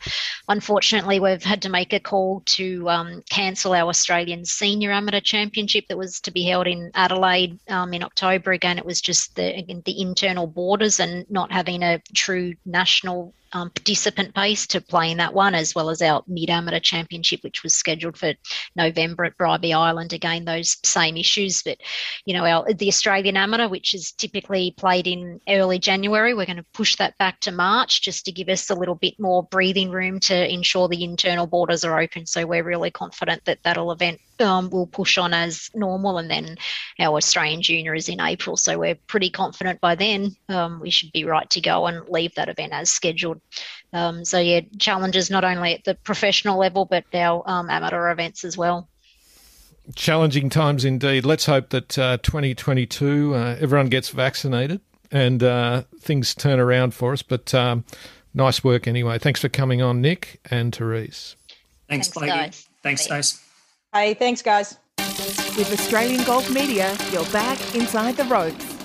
[0.48, 5.86] unfortunately, we've had to make a call to um, cancel our Australian Senior Amateur Championship
[5.88, 8.52] that was to be held in Adelaide um, in October.
[8.52, 13.70] Again, it was just the the internal borders and not having a true national um,
[13.70, 17.62] participant base to play in that one, as well as our mid amateur championship, which
[17.62, 18.34] was scheduled for
[18.76, 20.12] November at Bribie Island.
[20.12, 21.78] Again, those same issues, but
[22.24, 26.56] you know, our the Australian amateur, which is typically played in early January, we're going
[26.56, 29.90] to push that back to March just to give us a little bit more breathing
[29.90, 32.26] room to ensure the internal borders are open.
[32.26, 36.56] So we're really confident that that'll event um, will push on as normal, and then
[37.00, 38.56] our Australian Junior is in April.
[38.56, 42.34] So we're pretty confident by then um, we should be right to go and leave
[42.34, 43.37] that event as scheduled.
[43.92, 48.44] Um, so yeah, challenges not only at the professional level but our um, amateur events
[48.44, 48.88] as well.
[49.94, 51.24] Challenging times indeed.
[51.24, 57.12] Let's hope that uh, 2022 uh, everyone gets vaccinated and uh, things turn around for
[57.12, 57.22] us.
[57.22, 57.84] But um,
[58.34, 59.18] nice work anyway.
[59.18, 61.36] Thanks for coming on, Nick and Therese.
[61.88, 62.68] Thanks, Thanks guys.
[62.82, 63.42] Thanks, guys.
[63.92, 64.78] Hey, thanks, guys.
[65.56, 68.77] With Australian Golf Media, you're back inside the ropes.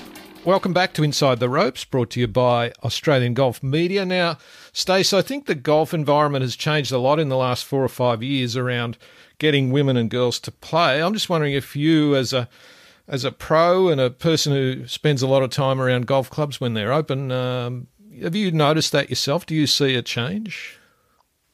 [0.45, 4.06] Welcome back to Inside the Ropes, brought to you by Australian Golf Media.
[4.06, 4.38] Now,
[4.73, 7.88] Stace, I think the golf environment has changed a lot in the last four or
[7.88, 8.97] five years around
[9.39, 11.01] getting women and girls to play.
[11.01, 12.49] I'm just wondering if you, as a
[13.08, 16.60] as a pro and a person who spends a lot of time around golf clubs
[16.60, 17.88] when they're open, um,
[18.21, 19.45] have you noticed that yourself?
[19.45, 20.77] Do you see a change?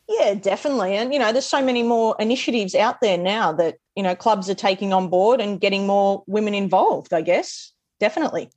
[0.07, 0.95] Yeah, definitely.
[0.95, 4.49] And, you know, there's so many more initiatives out there now that, you know, clubs
[4.49, 7.71] are taking on board and getting more women involved, I guess.
[7.99, 8.49] Definitely.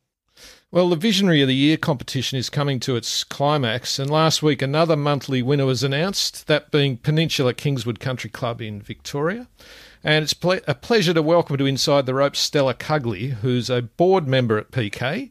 [0.74, 4.62] Well, the Visionary of the Year competition is coming to its climax, and last week
[4.62, 9.48] another monthly winner was announced, that being Peninsula Kingswood Country Club in Victoria.
[10.02, 13.82] And it's ple- a pleasure to welcome to Inside the Ropes Stella Cugley, who's a
[13.82, 15.28] board member at PK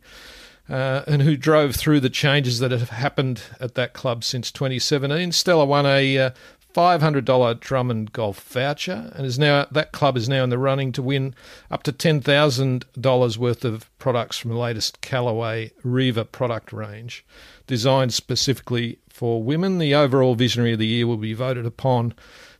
[0.69, 5.31] uh, and who drove through the changes that have happened at that club since 2017.
[5.31, 6.29] Stella won a uh,
[6.73, 11.01] $500 Drummond golf voucher and is now that club is now in the running to
[11.01, 11.35] win
[11.69, 17.25] up to $10,000 worth of products from the latest Callaway REVA product range
[17.67, 19.77] designed specifically for women.
[19.77, 22.13] The overall visionary of the year will be voted upon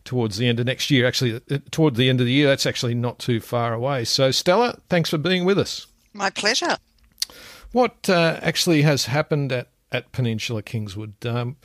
[0.04, 1.06] towards the end of next year.
[1.08, 4.04] Actually, uh, toward the end of the year, that's actually not too far away.
[4.06, 5.88] So, Stella, thanks for being with us.
[6.14, 6.78] My pleasure.
[7.72, 11.14] What uh, actually has happened at, at Peninsula Kingswood?
[11.26, 11.58] Um,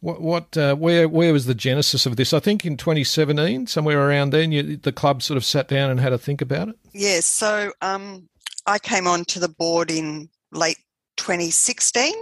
[0.00, 2.32] what, what uh, where where was the genesis of this?
[2.32, 6.00] I think in 2017, somewhere around then, you, the club sort of sat down and
[6.00, 6.76] had a think about it.
[6.92, 8.28] Yes, so um,
[8.66, 10.78] I came on to the board in late
[11.16, 12.14] 2016,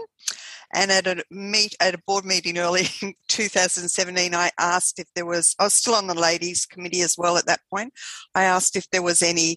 [0.75, 5.27] and at a meet at a board meeting early in 2017, I asked if there
[5.27, 5.55] was.
[5.59, 7.93] I was still on the ladies' committee as well at that point.
[8.35, 9.57] I asked if there was any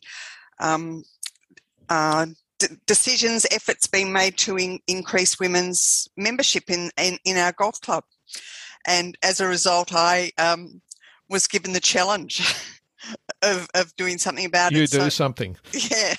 [0.60, 1.04] um,
[1.90, 2.28] uh,
[2.86, 8.04] decisions, efforts being made to in, increase women's membership in, in, in, our golf club.
[8.86, 10.82] And as a result, I um,
[11.30, 12.42] was given the challenge
[13.42, 14.82] of, of doing something about you it.
[14.94, 15.58] You do so, something.
[15.74, 16.16] Yeah.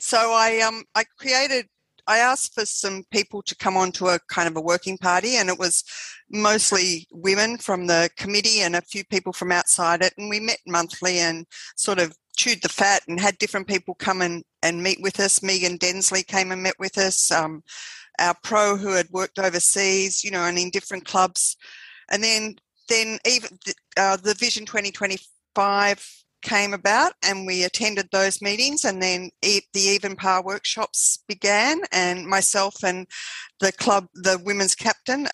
[0.00, 1.66] So I um I created
[2.08, 5.36] I asked for some people to come on to a kind of a working party,
[5.36, 5.84] and it was
[6.30, 10.14] mostly women from the committee and a few people from outside it.
[10.16, 14.22] And we met monthly and sort of chewed the fat and had different people come
[14.22, 15.42] and, and meet with us.
[15.42, 17.30] Megan Densley came and met with us.
[17.30, 17.62] Um,
[18.18, 21.56] our pro who had worked overseas, you know, and in different clubs.
[22.10, 22.56] And then,
[22.88, 23.50] then even
[23.96, 30.14] uh, the Vision 2025 came about and we attended those meetings and then the even
[30.14, 33.08] par workshops began and myself and
[33.58, 35.26] the club the women's captain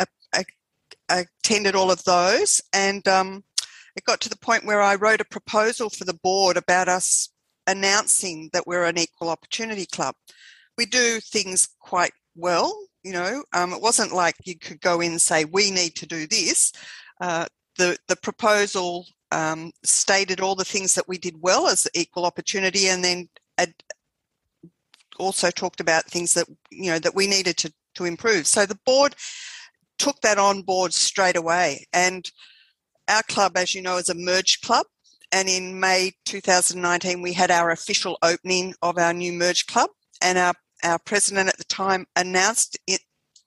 [1.11, 3.45] attended all of those and um,
[3.97, 7.29] it got to the point where i wrote a proposal for the board about us
[7.67, 10.15] announcing that we're an equal opportunity club
[10.77, 15.13] we do things quite well you know um, it wasn't like you could go in
[15.13, 16.73] and say we need to do this
[17.21, 17.47] uh,
[17.79, 22.89] the the proposal um, stated all the things that we did well as equal opportunity,
[22.89, 23.29] and then
[25.19, 28.47] also talked about things that you know that we needed to to improve.
[28.47, 29.15] So the board
[29.99, 32.31] took that on board straight away, and
[33.09, 34.87] our club, as you know, is a merged club.
[35.33, 39.90] And in May 2019, we had our official opening of our new merged club,
[40.23, 43.01] and our our president at the time announced it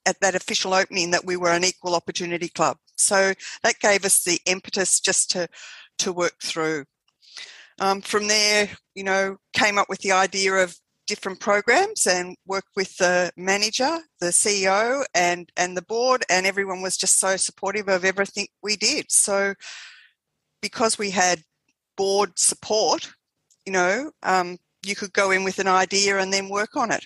[0.08, 2.78] at that official opening that we were an equal opportunity club.
[2.96, 5.48] So that gave us the impetus just to
[6.00, 6.86] to work through.
[7.80, 10.76] Um, from there, you know, came up with the idea of
[11.08, 16.82] different programs and worked with the manager, the CEO, and and the board, and everyone
[16.82, 19.12] was just so supportive of everything we did.
[19.12, 19.56] So,
[20.62, 21.42] because we had
[21.96, 23.10] board support,
[23.66, 27.06] you know, um, you could go in with an idea and then work on it.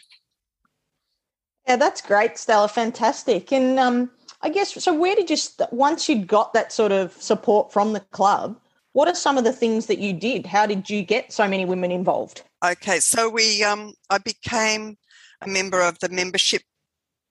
[1.68, 2.68] Yeah, that's great, Stella.
[2.68, 3.54] Fantastic.
[3.54, 4.12] And um,
[4.42, 4.94] I guess so.
[4.94, 5.38] Where did you
[5.72, 8.60] once you'd got that sort of support from the club?
[8.94, 10.46] What are some of the things that you did?
[10.46, 12.44] How did you get so many women involved?
[12.63, 14.95] Okay, so we um, I became
[15.41, 16.62] a member of the membership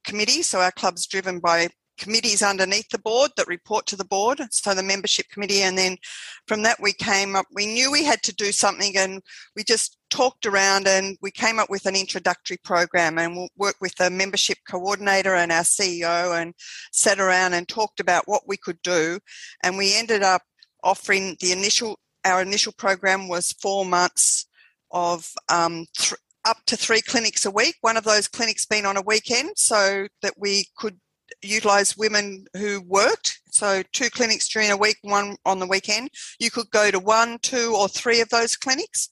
[0.05, 0.43] committee.
[0.43, 4.41] So our club's driven by committees underneath the board that report to the board.
[4.51, 5.99] So the membership committee, and then
[6.49, 7.47] from that we came up.
[7.53, 9.23] We knew we had to do something, and
[9.55, 13.77] we just talked around and we came up with an introductory program and we'll work
[13.81, 16.53] with the membership coordinator and our CEO and
[16.91, 19.21] sat around and talked about what we could do
[19.63, 20.43] and we ended up
[20.83, 24.47] offering the initial our initial program was four months
[24.91, 28.97] of um, th- up to three clinics a week one of those clinics being on
[28.97, 30.99] a weekend so that we could
[31.43, 36.51] utilize women who worked so two clinics during a week one on the weekend you
[36.51, 39.11] could go to one two or three of those clinics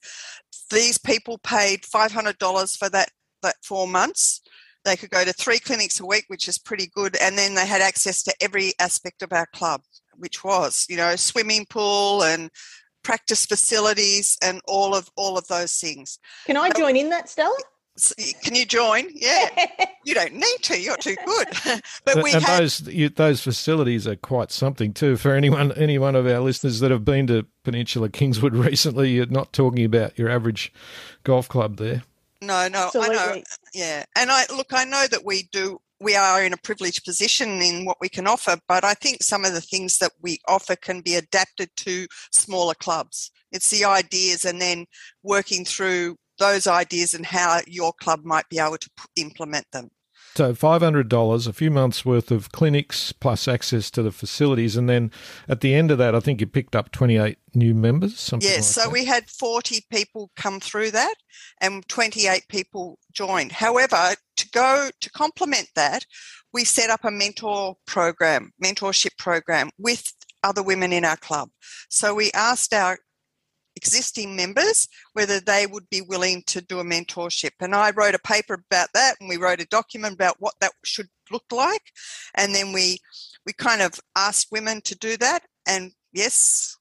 [0.71, 3.11] these people paid $500 for that,
[3.43, 4.41] that four months.
[4.85, 7.17] They could go to three clinics a week, which is pretty good.
[7.21, 9.83] And then they had access to every aspect of our club,
[10.17, 12.51] which was, you know, swimming pool and
[13.09, 16.19] practice facilities and all of all of those things.
[16.45, 17.57] Can I join in that, Stella?
[18.45, 19.09] Can you join?
[19.15, 19.49] Yeah,
[20.05, 20.79] you don't need to.
[20.79, 21.49] You're too good.
[22.05, 25.17] but we and had, those you, those facilities are quite something too.
[25.17, 29.25] For anyone any one of our listeners that have been to Peninsula Kingswood recently, you're
[29.25, 30.71] not talking about your average
[31.25, 32.03] golf club there.
[32.43, 33.17] No, no, Absolutely.
[33.17, 33.43] I know.
[33.73, 34.75] Yeah, and I look.
[34.75, 35.81] I know that we do.
[36.01, 39.45] We are in a privileged position in what we can offer, but I think some
[39.45, 43.31] of the things that we offer can be adapted to smaller clubs.
[43.51, 44.87] It's the ideas and then
[45.23, 49.91] working through those ideas and how your club might be able to implement them.
[50.35, 54.77] So five hundred dollars, a few months worth of clinics plus access to the facilities,
[54.77, 55.11] and then
[55.49, 58.31] at the end of that, I think you picked up twenty eight new members.
[58.41, 58.93] yes, like so that.
[58.93, 61.15] we had forty people come through that,
[61.61, 63.53] and twenty eight people joined.
[63.53, 66.07] However, to go to complement that,
[66.53, 70.13] we set up a mentor program, mentorship program with
[70.45, 71.49] other women in our club.
[71.89, 72.99] So we asked our
[73.79, 77.53] existing members whether they would be willing to do a mentorship.
[77.61, 80.73] And I wrote a paper about that and we wrote a document about what that
[80.85, 81.83] should look like.
[82.35, 82.99] And then we
[83.47, 85.43] we kind of asked women to do that.
[85.67, 86.77] And yes,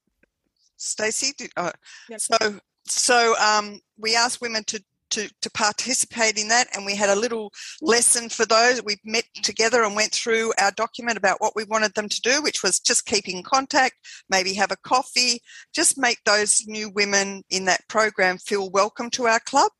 [0.76, 1.72] Stacey, uh,
[2.10, 2.20] yep.
[2.20, 7.10] so so um, we asked women to to, to participate in that and we had
[7.10, 8.82] a little lesson for those.
[8.82, 12.42] We met together and went through our document about what we wanted them to do
[12.42, 13.94] which was just keep in contact
[14.30, 15.40] maybe have a coffee
[15.74, 19.70] just make those new women in that program feel welcome to our club.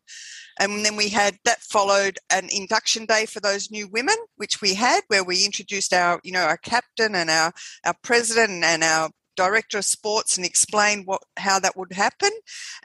[0.60, 4.74] And then we had that followed an induction day for those new women which we
[4.74, 7.52] had where we introduced our you know our captain and our
[7.84, 12.31] our president and our director of sports and explained what how that would happen.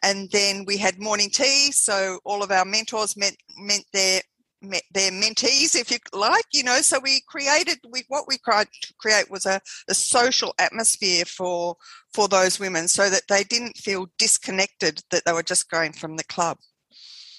[0.02, 4.22] And then we had morning tea, so all of our mentors met meant their
[4.62, 6.82] met their mentees, if you like, you know.
[6.82, 11.76] So we created we what we tried to create was a, a social atmosphere for
[12.14, 16.18] for those women, so that they didn't feel disconnected that they were just going from
[16.18, 16.58] the club.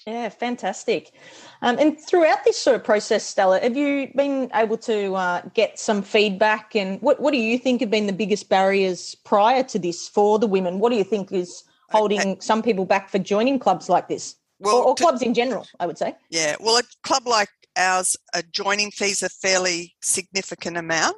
[0.05, 1.13] Yeah, fantastic.
[1.61, 5.79] Um, and throughout this sort of process, Stella, have you been able to uh, get
[5.79, 6.75] some feedback?
[6.75, 10.39] And what, what do you think have been the biggest barriers prior to this for
[10.39, 10.79] the women?
[10.79, 12.37] What do you think is holding okay.
[12.39, 14.35] some people back for joining clubs like this?
[14.59, 16.15] Well, or, or to, clubs in general, I would say.
[16.29, 21.17] Yeah, well, a club like ours, a joining fees a fairly significant amount.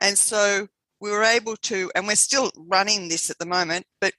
[0.00, 0.68] And so
[1.00, 4.12] we were able to, and we're still running this at the moment, but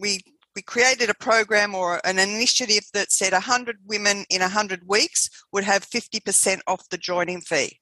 [0.00, 0.20] we
[0.54, 5.64] we created a program or an initiative that said 100 women in 100 weeks would
[5.64, 7.80] have 50% off the joining fee.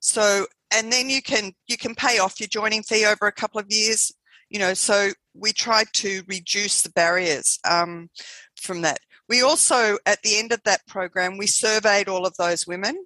[0.00, 3.60] So, and then you can you can pay off your joining fee over a couple
[3.60, 4.12] of years.
[4.50, 8.10] You know, so we tried to reduce the barriers um,
[8.60, 8.98] from that.
[9.28, 13.04] We also, at the end of that program, we surveyed all of those women.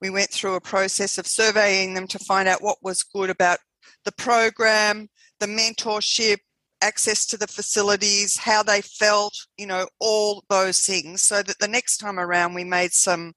[0.00, 3.58] We went through a process of surveying them to find out what was good about
[4.04, 5.08] the program,
[5.38, 6.38] the mentorship,
[6.84, 11.68] access to the facilities, how they felt, you know, all those things, so that the
[11.68, 13.32] next time around we made some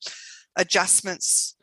[0.58, 1.56] adjustments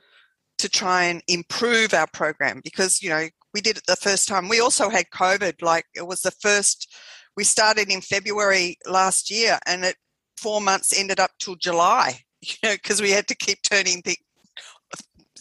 [0.58, 4.48] to try and improve our program because, you know, we did it the first time.
[4.48, 6.92] We also had COVID, like it was the first,
[7.36, 9.96] we started in February last year and it
[10.38, 14.16] four months ended up till July, you know, because we had to keep turning the,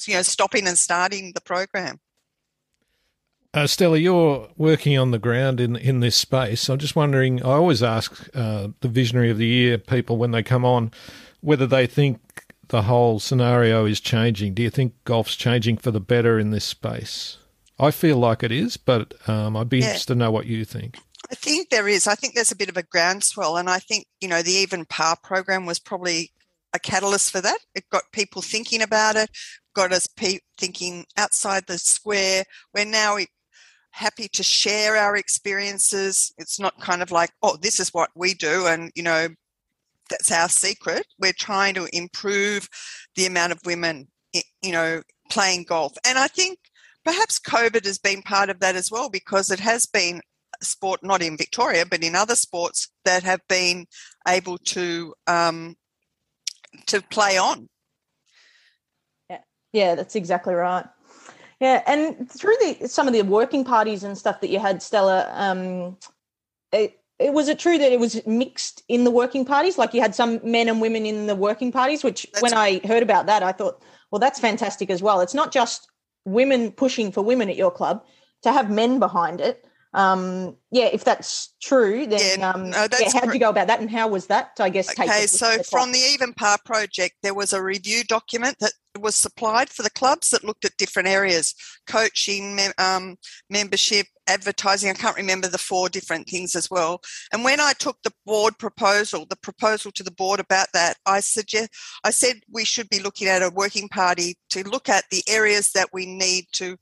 [0.08, 2.00] you know, stopping and starting the program.
[3.54, 6.70] Uh, Stella, you're working on the ground in in this space.
[6.70, 7.44] I'm just wondering.
[7.44, 10.92] I always ask uh, the visionary of the year people when they come on
[11.44, 14.54] whether they think the whole scenario is changing.
[14.54, 17.38] Do you think golf's changing for the better in this space?
[17.78, 19.88] I feel like it is, but um, I'd be yeah.
[19.88, 20.98] interested to know what you think.
[21.30, 22.08] I think there is.
[22.08, 24.86] I think there's a bit of a groundswell, and I think you know the even
[24.86, 26.32] par program was probably
[26.74, 27.60] a catalyst for that.
[27.76, 29.30] It got people thinking about it,
[29.76, 32.46] got us pe- thinking outside the square.
[32.74, 33.18] We're now
[33.94, 36.34] happy to share our experiences.
[36.38, 39.30] It's not kind of like, oh, this is what we do, and you know,
[40.10, 41.06] that's our secret.
[41.20, 42.68] We're trying to improve
[43.16, 45.94] the amount of women, you know, playing golf.
[46.06, 46.60] And I think
[47.06, 50.22] perhaps COVID has been part of that as well because it has been
[50.62, 53.86] a sport, not in Victoria, but in other sports that have been
[54.28, 55.76] able to um,
[56.88, 57.68] to play on.
[59.30, 59.40] Yeah,
[59.72, 60.86] yeah, that's exactly right.
[61.64, 65.32] Yeah, and through the some of the working parties and stuff that you had, Stella,
[65.34, 65.96] um,
[66.74, 69.78] it, it was it true that it was mixed in the working parties?
[69.78, 72.82] Like you had some men and women in the working parties, which that's when I
[72.84, 75.22] heard about that, I thought, well, that's fantastic as well.
[75.22, 75.90] It's not just
[76.26, 78.04] women pushing for women at your club
[78.42, 79.64] to have men behind it
[79.94, 83.68] um, yeah, if that's true, then yeah, um, no, yeah, how did you go about
[83.68, 84.52] that, and how was that?
[84.60, 84.90] I guess.
[85.00, 89.70] Okay, so from the Even Par project, there was a review document that was supplied
[89.70, 91.54] for the clubs that looked at different areas:
[91.86, 93.18] coaching, um,
[93.52, 94.90] membership, advertising.
[94.90, 97.00] I can't remember the four different things as well.
[97.32, 101.20] And when I took the board proposal, the proposal to the board about that, I
[101.20, 101.70] suggest
[102.04, 105.72] I said we should be looking at a working party to look at the areas
[105.74, 106.78] that we need to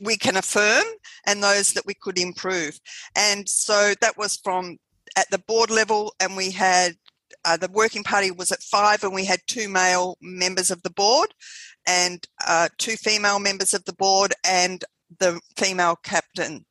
[0.00, 0.84] we can affirm
[1.26, 2.78] and those that we could improve.
[3.14, 4.78] And so that was from
[5.16, 6.96] at the board level, and we had
[7.44, 10.90] uh, the working party was at five, and we had two male members of the
[10.90, 11.32] board
[11.86, 14.84] and uh, two female members of the board, and
[15.20, 16.64] the female captain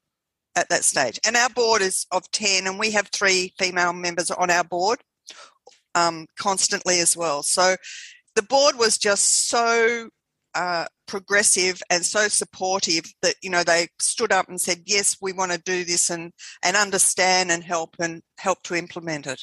[0.56, 1.20] at that stage.
[1.26, 5.00] And our board is of 10, and we have three female members on our board
[5.96, 7.44] um, constantly as well.
[7.44, 7.76] So
[8.36, 10.10] the board was just so
[10.56, 15.32] uh, progressive and so supportive that you know they stood up and said yes we
[15.32, 16.32] want to do this and
[16.64, 19.42] and understand and help and help to implement it.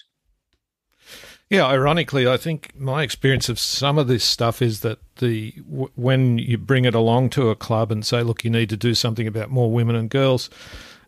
[1.50, 5.50] Yeah ironically i think my experience of some of this stuff is that the
[5.94, 8.94] when you bring it along to a club and say look you need to do
[8.94, 10.48] something about more women and girls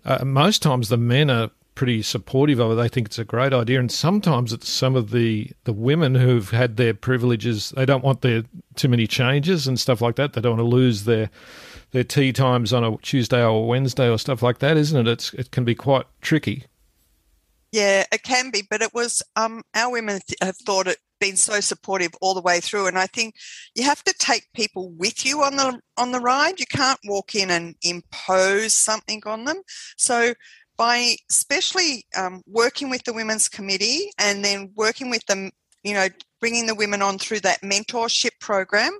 [0.04, 2.74] uh, most times the men are pretty supportive of it.
[2.76, 6.50] They think it's a great idea, and sometimes it's some of the the women who've
[6.50, 7.72] had their privileges.
[7.76, 8.44] They don't want their
[8.76, 10.32] too many changes and stuff like that.
[10.32, 11.30] They don't want to lose their
[11.90, 15.10] their tea times on a Tuesday or Wednesday or stuff like that, isn't it?
[15.10, 16.64] It's it can be quite tricky.
[17.72, 21.58] Yeah, it can be, but it was um, our women have thought it been so
[21.60, 23.34] supportive all the way through, and I think
[23.74, 26.60] you have to take people with you on the on the ride.
[26.60, 29.62] You can't walk in and impose something on them.
[29.96, 30.34] So
[30.76, 35.50] by especially um, working with the women's committee and then working with them,
[35.82, 36.08] you know,
[36.40, 38.98] bringing the women on through that mentorship program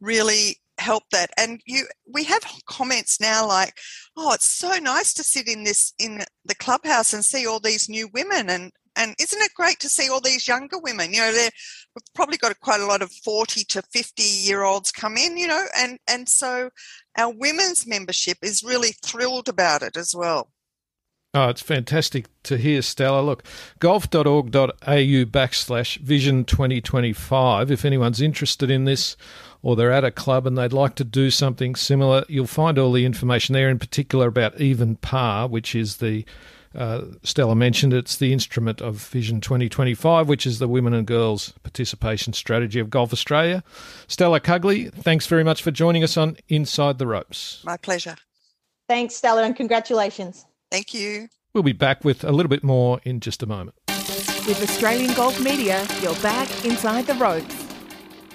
[0.00, 1.30] really helped that.
[1.38, 3.78] And you we have comments now like
[4.16, 7.88] oh it's so nice to sit in this in the clubhouse and see all these
[7.88, 8.50] new women.
[8.50, 11.12] And and isn't it great to see all these younger women?
[11.12, 11.50] You know they're
[11.94, 15.46] we've probably got quite a lot of 40 to 50 year olds come in you
[15.46, 16.70] know and and so
[17.16, 20.50] our women's membership is really thrilled about it as well
[21.34, 23.20] Oh, it's fantastic to hear, Stella.
[23.20, 23.42] Look,
[23.80, 24.70] golf.org.au
[25.24, 27.72] backslash vision 2025.
[27.72, 29.16] If anyone's interested in this
[29.60, 32.92] or they're at a club and they'd like to do something similar, you'll find all
[32.92, 36.24] the information there, in particular about Even Par, which is the,
[36.72, 41.52] uh, Stella mentioned, it's the instrument of Vision 2025, which is the women and girls
[41.64, 43.64] participation strategy of Golf Australia.
[44.06, 47.60] Stella Cugley, thanks very much for joining us on Inside the Ropes.
[47.64, 48.14] My pleasure.
[48.88, 50.44] Thanks, Stella, and congratulations.
[50.70, 51.28] Thank you.
[51.52, 53.76] We'll be back with a little bit more in just a moment.
[53.88, 57.66] With Australian Golf Media, you're back inside the ropes.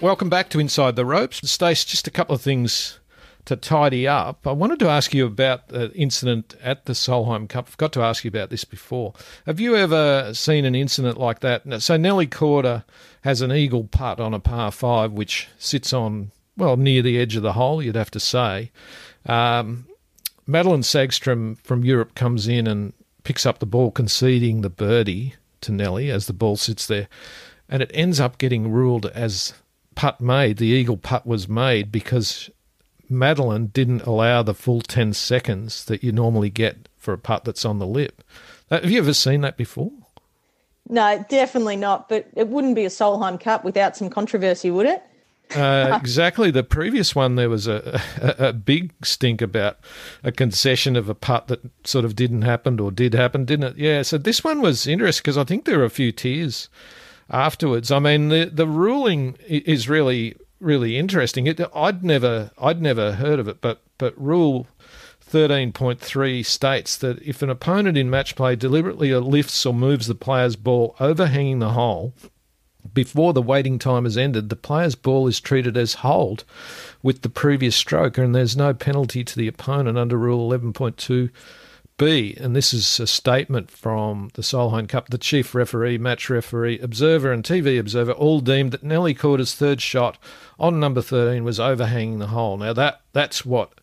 [0.02, 1.42] Welcome back to Inside the Ropes.
[1.50, 3.00] Stace, just a couple of things
[3.46, 4.48] to tidy up.
[4.48, 7.68] I wanted to ask you about the incident at the Solheim Cup.
[7.68, 9.14] I've got to ask you about this before.
[9.46, 11.82] Have you ever seen an incident like that?
[11.84, 12.86] So Nelly Korda
[13.24, 17.36] has an eagle putt on a par five, which sits on, well, near the edge
[17.36, 18.72] of the hole, you'd have to say.
[19.26, 19.88] Um,
[20.50, 22.94] Madelene Sagstrom from Europe comes in and
[23.24, 27.08] picks up the ball, conceding the birdie to Nelly as the ball sits there.
[27.70, 29.54] And it ends up getting ruled as
[29.94, 32.50] putt made, the eagle putt was made because
[33.12, 37.66] Madelene didn't allow the full 10 seconds that you normally get for a putt that's
[37.66, 38.24] on the lip.
[38.72, 39.92] Uh, have you ever seen that before?
[40.88, 42.10] No, definitely not.
[42.10, 45.04] But it wouldn't be a Solheim Cup without some controversy, would it?
[45.56, 46.52] Uh, exactly.
[46.52, 49.80] The previous one, there was a, a, a, big stink about
[50.24, 53.78] a concession of a putt that sort of didn't happen or did happen, didn't it?
[53.78, 54.04] Yeah.
[54.04, 56.70] So this one was interesting because I think there were a few tears
[57.32, 57.92] afterwards.
[57.92, 61.48] I mean, the the ruling is really really interesting.
[61.48, 64.68] It, I'd never I'd never heard of it, but but rule.
[65.32, 70.56] 13.3 states that if an opponent in match play deliberately lifts or moves the player's
[70.56, 72.16] ball overhanging the hole
[72.94, 76.44] before the waiting time has ended, the player's ball is treated as holed
[77.02, 81.30] with the previous stroke, and there's no penalty to the opponent under Rule 11.2
[82.00, 86.80] B, and this is a statement from the Solheim Cup, the chief referee, match referee,
[86.80, 90.18] observer, and TV observer all deemed that Nelly Korda's third shot
[90.58, 92.58] on number 13 was overhanging the hole.
[92.58, 93.74] Now, that that's what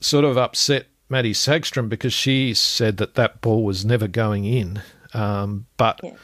[0.00, 4.82] sort of upset Maddie Sagstrom because she said that that ball was never going in.
[5.12, 6.14] Um, but yeah.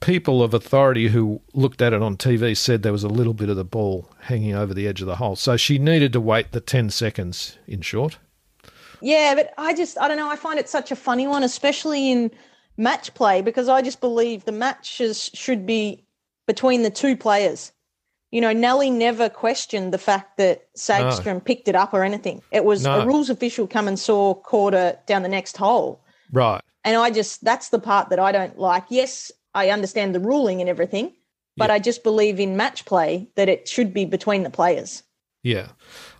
[0.00, 3.48] People of authority who looked at it on TV said there was a little bit
[3.48, 5.36] of the ball hanging over the edge of the hole.
[5.36, 8.18] So she needed to wait the 10 seconds, in short.
[9.00, 10.30] Yeah, but I just I don't know.
[10.30, 12.30] I find it such a funny one, especially in
[12.76, 16.04] match play, because I just believe the matches should be
[16.46, 17.72] between the two players.
[18.30, 21.40] You know, Nelly never questioned the fact that Sagstrom no.
[21.40, 22.42] picked it up or anything.
[22.50, 23.00] It was no.
[23.00, 26.02] a rules official come and saw Korda down the next hole.
[26.32, 26.60] Right.
[26.84, 28.84] And I just that's the part that I don't like.
[28.88, 31.12] Yes, I understand the ruling and everything,
[31.56, 35.02] but I just believe in match play that it should be between the players.
[35.42, 35.68] Yeah.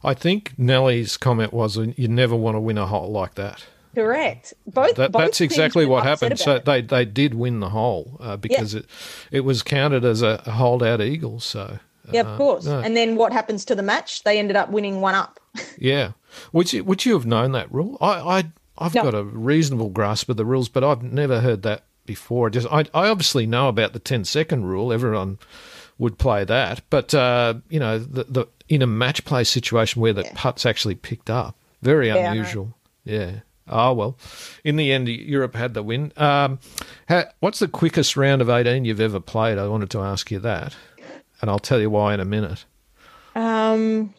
[0.02, 3.64] I think Nelly's comment was you never want to win a hole like that.
[3.94, 4.54] Correct.
[4.66, 6.38] Both, that, both that's exactly what happened.
[6.38, 8.80] So they, they did win the hole uh, because yeah.
[8.80, 8.86] it
[9.32, 11.40] it was counted as a, a holdout eagle.
[11.40, 11.78] So
[12.12, 12.66] yeah, of uh, course.
[12.66, 12.80] No.
[12.80, 14.22] And then what happens to the match?
[14.22, 15.40] They ended up winning one up.
[15.78, 16.12] yeah.
[16.52, 17.96] Would you would you have known that rule?
[18.00, 18.44] I, I
[18.78, 19.02] I've no.
[19.02, 22.50] got a reasonable grasp of the rules, but I've never heard that before.
[22.50, 24.92] Just I I obviously know about the 10 second rule.
[24.92, 25.38] Everyone
[25.98, 30.12] would play that, but uh, you know the the in a match play situation where
[30.12, 30.32] the yeah.
[30.34, 31.56] putt's actually picked up.
[31.82, 32.74] Very yeah, unusual.
[33.04, 33.40] Yeah.
[33.68, 34.18] Oh, well.
[34.64, 36.12] In the end, Europe had the win.
[36.16, 36.60] Um,
[37.40, 39.58] what's the quickest round of 18 you've ever played?
[39.58, 40.74] I wanted to ask you that.
[41.40, 42.64] And I'll tell you why in a minute.
[43.34, 44.14] Um,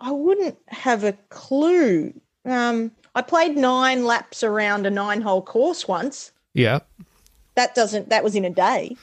[0.00, 2.12] I wouldn't have a clue.
[2.44, 6.32] Um, I played nine laps around a nine hole course once.
[6.54, 6.80] Yeah.
[7.54, 8.96] That doesn't, that was in a day.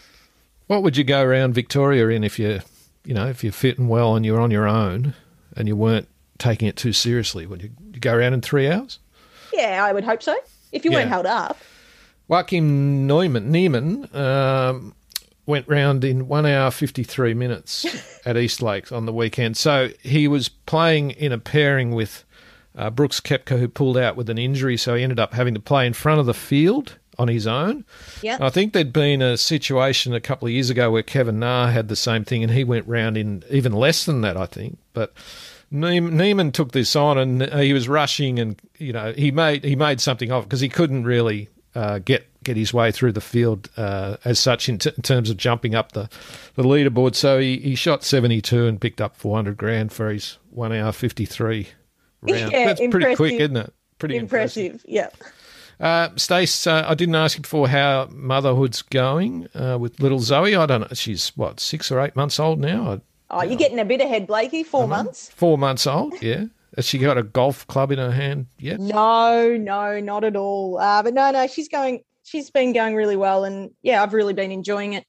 [0.67, 2.61] What would you go around Victoria in if you
[3.05, 5.15] you know, if you're fit and well and you're on your own
[5.55, 8.99] and you weren't taking it too seriously, would you, you go around in three hours?
[9.51, 10.35] Yeah, I would hope so.
[10.71, 10.97] If you yeah.
[10.97, 11.57] weren't held up.
[12.27, 14.93] Joaquin Neumann, Niemann um,
[15.47, 19.57] went round in one hour fifty three minutes at East Lakes on the weekend.
[19.57, 22.23] So he was playing in a pairing with
[22.77, 24.77] uh, Brooks Koepka, who pulled out with an injury.
[24.77, 27.85] So he ended up having to play in front of the field on his own.
[28.23, 28.37] Yeah.
[28.39, 31.89] I think there'd been a situation a couple of years ago where Kevin Na had
[31.89, 34.79] the same thing, and he went round in even less than that, I think.
[34.93, 35.13] But
[35.69, 40.01] Niemann took this on, and he was rushing, and you know he made he made
[40.01, 44.15] something of because he couldn't really uh, get get his way through the field uh,
[44.23, 46.09] as such in, t- in, terms of jumping up the,
[46.55, 47.13] the leaderboard.
[47.13, 51.67] So he, he shot 72 and picked up 400 grand for his one hour 53
[52.21, 52.51] round.
[52.51, 52.91] Yeah, That's impressive.
[52.91, 53.73] pretty quick, isn't it?
[53.97, 54.65] Pretty impressive.
[54.65, 54.89] impressive.
[54.89, 55.09] Yeah.
[55.79, 60.55] Uh, Stace, uh, I didn't ask you before how motherhood's going uh, with little Zoe.
[60.55, 60.87] I don't know.
[60.93, 62.91] She's what six or eight months old now.
[62.91, 63.01] I,
[63.31, 64.63] oh, you're getting a bit ahead, Blakey.
[64.63, 65.29] 4 months.
[65.29, 66.21] Four months old.
[66.21, 66.45] Yeah.
[66.75, 68.79] Has she got a golf club in her hand yet?
[68.79, 70.77] No, no, not at all.
[70.77, 72.03] Uh, but no, no, she's going.
[72.23, 75.05] She's been going really well, and yeah, I've really been enjoying it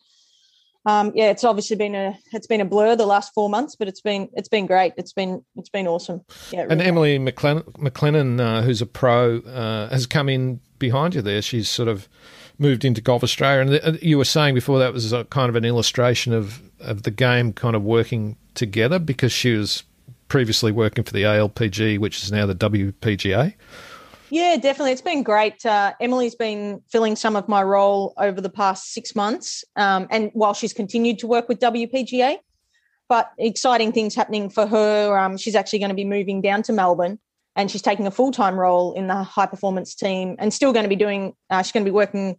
[0.86, 3.86] um, yeah, it's obviously been a it's been a blur the last four months, but
[3.86, 4.94] it's been it's been great.
[4.96, 6.22] It's been it's been awesome.
[6.50, 11.14] Yeah, really and Emily McLennan, McLennan uh, who's a pro, uh, has come in behind
[11.14, 11.42] you there.
[11.42, 12.08] She's sort of
[12.58, 15.54] moved into Golf Australia, and uh, you were saying before that was a, kind of
[15.56, 19.82] an illustration of of the game kind of working together because she was
[20.28, 23.54] previously working for the ALPG, which is now the WPGA.
[24.30, 24.92] Yeah, definitely.
[24.92, 25.64] It's been great.
[25.66, 30.30] Uh, Emily's been filling some of my role over the past six months, um, and
[30.34, 32.36] while she's continued to work with WPGA,
[33.08, 35.18] but exciting things happening for her.
[35.18, 37.18] Um, she's actually going to be moving down to Melbourne,
[37.56, 40.84] and she's taking a full time role in the high performance team, and still going
[40.84, 41.34] to be doing.
[41.50, 42.38] Uh, she's going to be working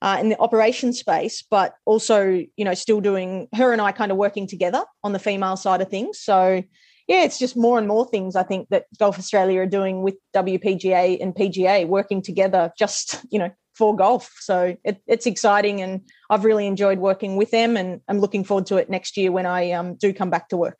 [0.00, 4.10] uh, in the operations space, but also, you know, still doing her and I kind
[4.10, 6.18] of working together on the female side of things.
[6.18, 6.62] So
[7.06, 10.16] yeah, it's just more and more things I think that Golf Australia are doing with
[10.34, 14.32] WPGA and PGA working together just, you know, for golf.
[14.40, 16.00] So it, it's exciting and
[16.30, 19.46] I've really enjoyed working with them and I'm looking forward to it next year when
[19.46, 20.78] I um, do come back to work.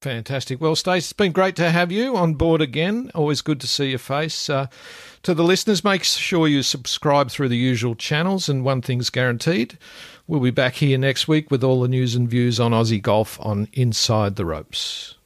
[0.00, 0.60] Fantastic.
[0.60, 3.12] Well, Stace, it's been great to have you on board again.
[3.14, 4.50] Always good to see your face.
[4.50, 4.66] Uh,
[5.22, 9.78] to the listeners, make sure you subscribe through the usual channels, and one thing's guaranteed
[10.26, 13.38] we'll be back here next week with all the news and views on Aussie golf
[13.40, 15.16] on Inside the Ropes.